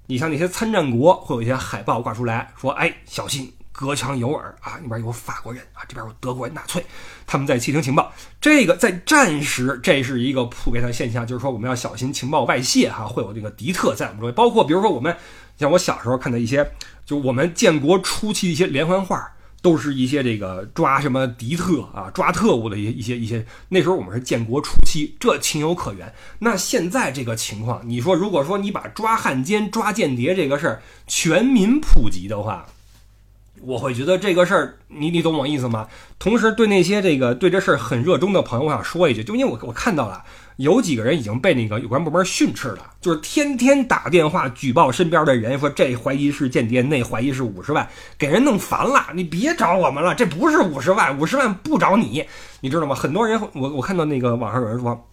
[0.06, 4.80] 你像那些参战国会有一些海报挂出来说：“哎，小心隔墙有耳啊！
[4.82, 6.84] 那边有法国人啊，这边有德国人纳粹，
[7.26, 14.32] 他们在窃听情报。”这个在战时，这是一个普遍的现象，就是说我们要小心情报外泄哈，会有这个敌特在我们周围。
[14.32, 15.14] 包括比如说我们
[15.58, 16.68] 像我小时候看的一些，
[17.10, 19.32] 就我们建国初期一些连环画。
[19.62, 23.44] 都是一些这个抓什么敌特啊，抓特务的一些一些一些。
[23.68, 26.10] 那时候我们是建国初期，这情有可原。
[26.38, 32.66] 那现在这个情况，你说如果说你把抓汉奸、抓间谍这个事儿全民普及的话，
[33.62, 35.86] 我会觉得这个事儿，你你懂我意思吗？
[36.18, 40.22] 同时，对那些这个对这事儿很热衷的朋友，我想说一句，就因为我我看到了。
[40.56, 47.88] 有几个人已经被那个有关部门训斥了，就是天天打电话举报身边的人，说这怀疑是间谍，那怀疑是五十万，
[48.18, 49.06] 给人弄烦了。
[49.14, 52.22] 你别找我们了，这不是五十万，五十万不找你，
[52.60, 52.94] 你知道吗？
[52.94, 55.08] 很多人，我我看到那个网上有人说，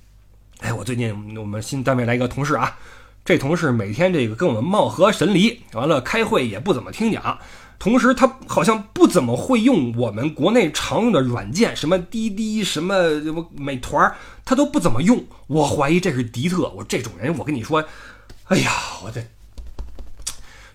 [0.59, 2.77] 哎，我最近我们新单位来一个同事啊，
[3.23, 7.39] 这同事每天这个跟我们貌合神离，完了开会也不怎么听讲。
[7.79, 15.23] 同时，他好像不怎么会用我们国内常用的软件，什么滴滴、什么美团，他都不怎么用。
[15.45, 16.69] 我怀疑这是敌特。
[16.75, 17.83] 我这种人，我跟你说，
[18.45, 18.71] 哎呀，
[19.03, 19.23] 我这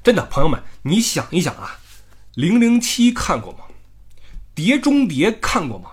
[0.05, 1.81] 真的朋友们，你想一想啊，
[2.35, 3.59] 零零七看过吗？
[4.55, 5.91] 碟中谍看过吗？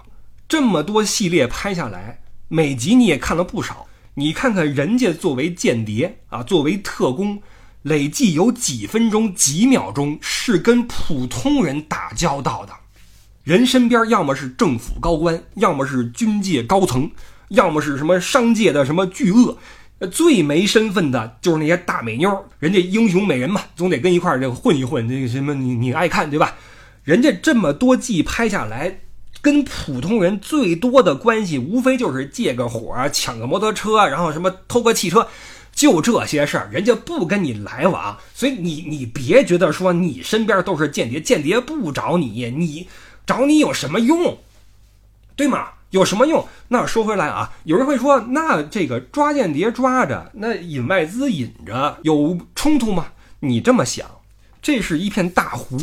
[0.47, 3.87] 这么多系列拍下来，每集你也看了不少。
[4.13, 7.41] 你看看人家作为间谍啊，作为特工。
[7.83, 12.73] 累计有几分钟、几秒钟是跟普通人打交道的，
[13.43, 17.09] 人身边要么是政府高官，要么是军界高层，
[17.49, 19.57] 要么是什么商界的什么巨鳄，
[20.11, 26.55] 最没身份的就是那些大美妞，人家英雄美人嘛，总得跟一块儿这个混一混，这个什么你你爱看对吧？
[27.05, 28.99] 人家这么多季拍下来，
[29.41, 35.27] 跟普通人最多的关系，无非就是借个火、抢个摩托车，然后什么偷个汽车。
[35.79, 42.89] 就这些事儿，人家不跟你来往，所以你你别觉得说你身边都是间谍，间谍不找你，你
[43.25, 44.37] 找你有什么用，
[45.37, 45.69] 对吗？
[45.91, 46.45] 有什么用？
[46.67, 53.13] 那说回来啊，有人会说，那这个抓间谍抓着，那引外资引着，有冲突吗？
[53.39, 54.05] 你这么想，
[54.61, 55.77] 这是一片大湖，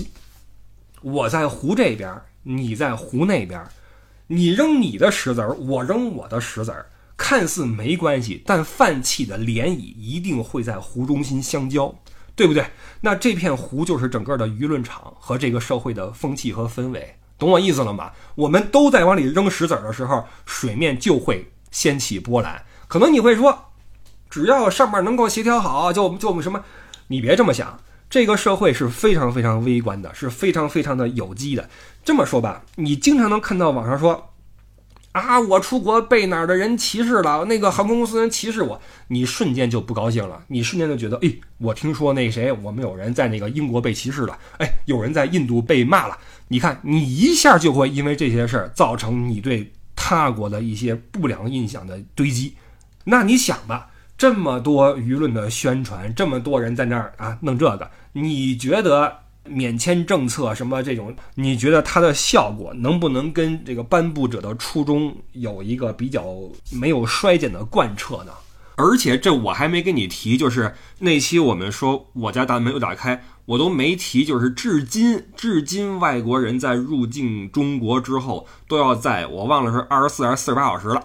[1.00, 3.64] 我在湖这边，你在湖那边，
[4.26, 6.84] 你扔你的石子儿，我扔我的石子儿。
[7.16, 11.94] 看似没关系，但泛起的涟漪一定会在湖中心相交，
[12.34, 12.66] 对不对？
[13.00, 18.12] 那这片湖就是整个的舆论场和这个社会的风气和氛围，懂我意思了吗？
[18.34, 22.62] 我们都在往里扔石子的时候，水面就会掀起波澜。
[22.86, 23.72] 可能你会说，
[24.28, 26.62] 只要上面能够协调好，就就我们什么？
[27.08, 31.68] 你别这么想，这个社会是非常非常微观的，是非常非常的有机的。
[32.04, 34.32] 这么说吧，你经常能看到网上说。
[35.16, 35.40] 啊！
[35.40, 37.46] 我出国被哪儿的人歧视了？
[37.46, 40.44] 那个航空公司人歧视我，你瞬间就不高兴了。
[40.48, 46.18] 你瞬间就觉得，哎，我听说那谁，我们有人在那个英国被歧视了，哎，有人在印度被骂了。
[46.48, 52.54] 你看，你一下就会因为这些事儿造成你对他国的一些不良印象的堆积。
[53.04, 53.88] 那你想吧，
[54.18, 59.20] 这么多舆论的宣传，这么多人在那儿啊弄这个，你觉得？
[59.48, 66.24] 免签政策什么这种，你觉得它的效果能不能跟这个颁布者的初衷有一个比较
[66.70, 68.32] 没有衰减的贯彻呢？
[68.78, 81.02] 而且这我还没跟你提，就是那期我们说我家大门又打开，我都没提，就是至今至今外国人在入境中国之后，都要在我忘了是二十四还是四十八小时了，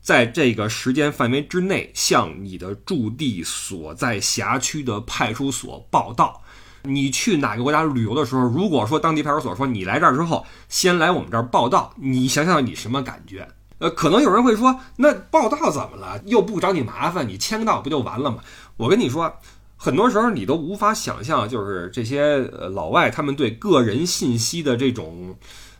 [0.00, 6.40] 在这个时间范围之内向你的驻地所在辖区的派出所报到。
[6.82, 13.46] 你去哪个国家旅游的时候，如果说当地派出所说你来这儿之后，先来我们这儿报道，你想想你什么感觉？
[13.78, 16.20] 呃，可能有人会说，那报道怎么了？
[16.26, 18.38] 又不找你麻烦，你签个到不就完了吗？
[18.76, 19.32] 我跟你说，
[19.76, 22.36] 很多时候你都无法想象，就是这些
[22.74, 25.34] 老外他们对个人信息的这种，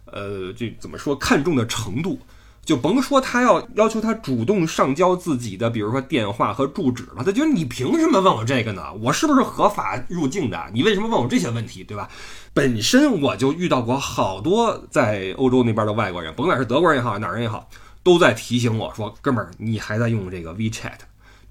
[0.06, 2.18] 呃，这怎么说看重的程度。
[2.70, 8.94] 就甭说他要要求他主动上交自己的，比如说电话和住址了，他觉得你凭什么问我这个呢？
[9.00, 10.70] 我是不是合法入境的？
[10.72, 12.08] 你为什么问我这些问题，对吧？
[12.54, 17.68] 本身我就遇到过好多在欧洲那边的外国人，甭管是德国人也好，哪人也好，
[18.04, 20.98] 都在提醒我说：“哥们儿，你还在用这个 WeChat，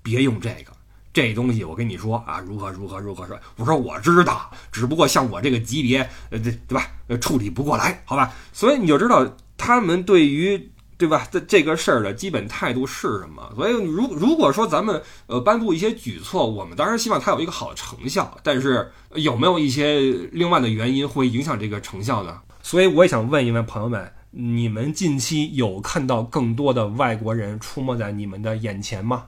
[0.02, 0.72] 别用这个，
[1.12, 3.38] 这东西我跟你说啊，如何如何如何说？
[3.58, 6.00] 我说我知道，只不过像我这个级别，
[6.30, 6.88] 呃，对对吧？
[7.08, 8.32] 呃，处理不过来，好吧？
[8.54, 13.52] 所以你就知道他们对于对吧这这个事儿的基本态度是什么。
[13.56, 20.02] 所以如如果说咱们呃颁布一些举措，我们当然希望它有一个好的成效，但是有没有一些
[20.34, 22.42] 另外的原因会影响这个成效呢？
[22.62, 29.24] 所以我也想问一问朋友们，你们近期有看到更多的外国人出没在你们的眼前吗？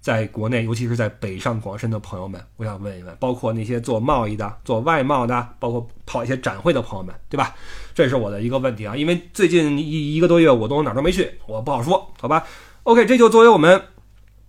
[0.00, 7.54] 在国内，尤其是在北上广深的朋友们，我想问一问，包括那些做贸易的、做外贸的，包括跑一些展会的朋友们，对吧？
[7.94, 12.46] 这是我的一个问题啊，因为最近一一个多月我都哪儿都没去，我不好说，好吧
[12.84, 13.80] ？OK，这就作为我们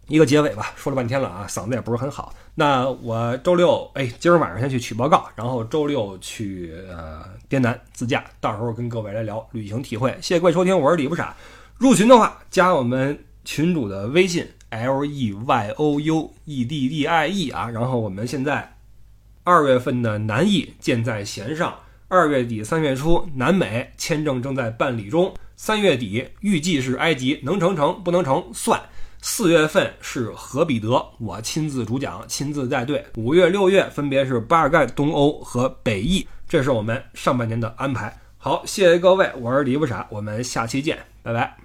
[0.08, 0.74] 一个结尾吧。
[0.76, 2.34] 说了半天了啊，嗓子也不是很好。
[2.56, 10.12] 那我周六，哎，今儿晚上先去取报告，然后周六去呃滇南自驾，到时候跟各位来聊旅行体会。
[10.22, 11.36] 谢谢各位收听，我是李不傻。
[11.78, 14.48] 入群的话，加我们群主的微信。
[14.74, 18.76] L E Y O U E D D I E 啊，然后我们现在
[19.44, 21.76] 二月份的南艺箭在弦上，
[22.14, 28.80] 二月底三月初南美签证正在办理中，三月底预计是埃及能成成不能成算，
[29.20, 38.16] 四月份是何彼得，我亲自主讲亲自带队，五月六月分别是巴尔干、东欧和北翼，这是我们上半年的安排。
[38.38, 41.63] 好，谢谢各位，我是李不傻，我们下期见，拜拜。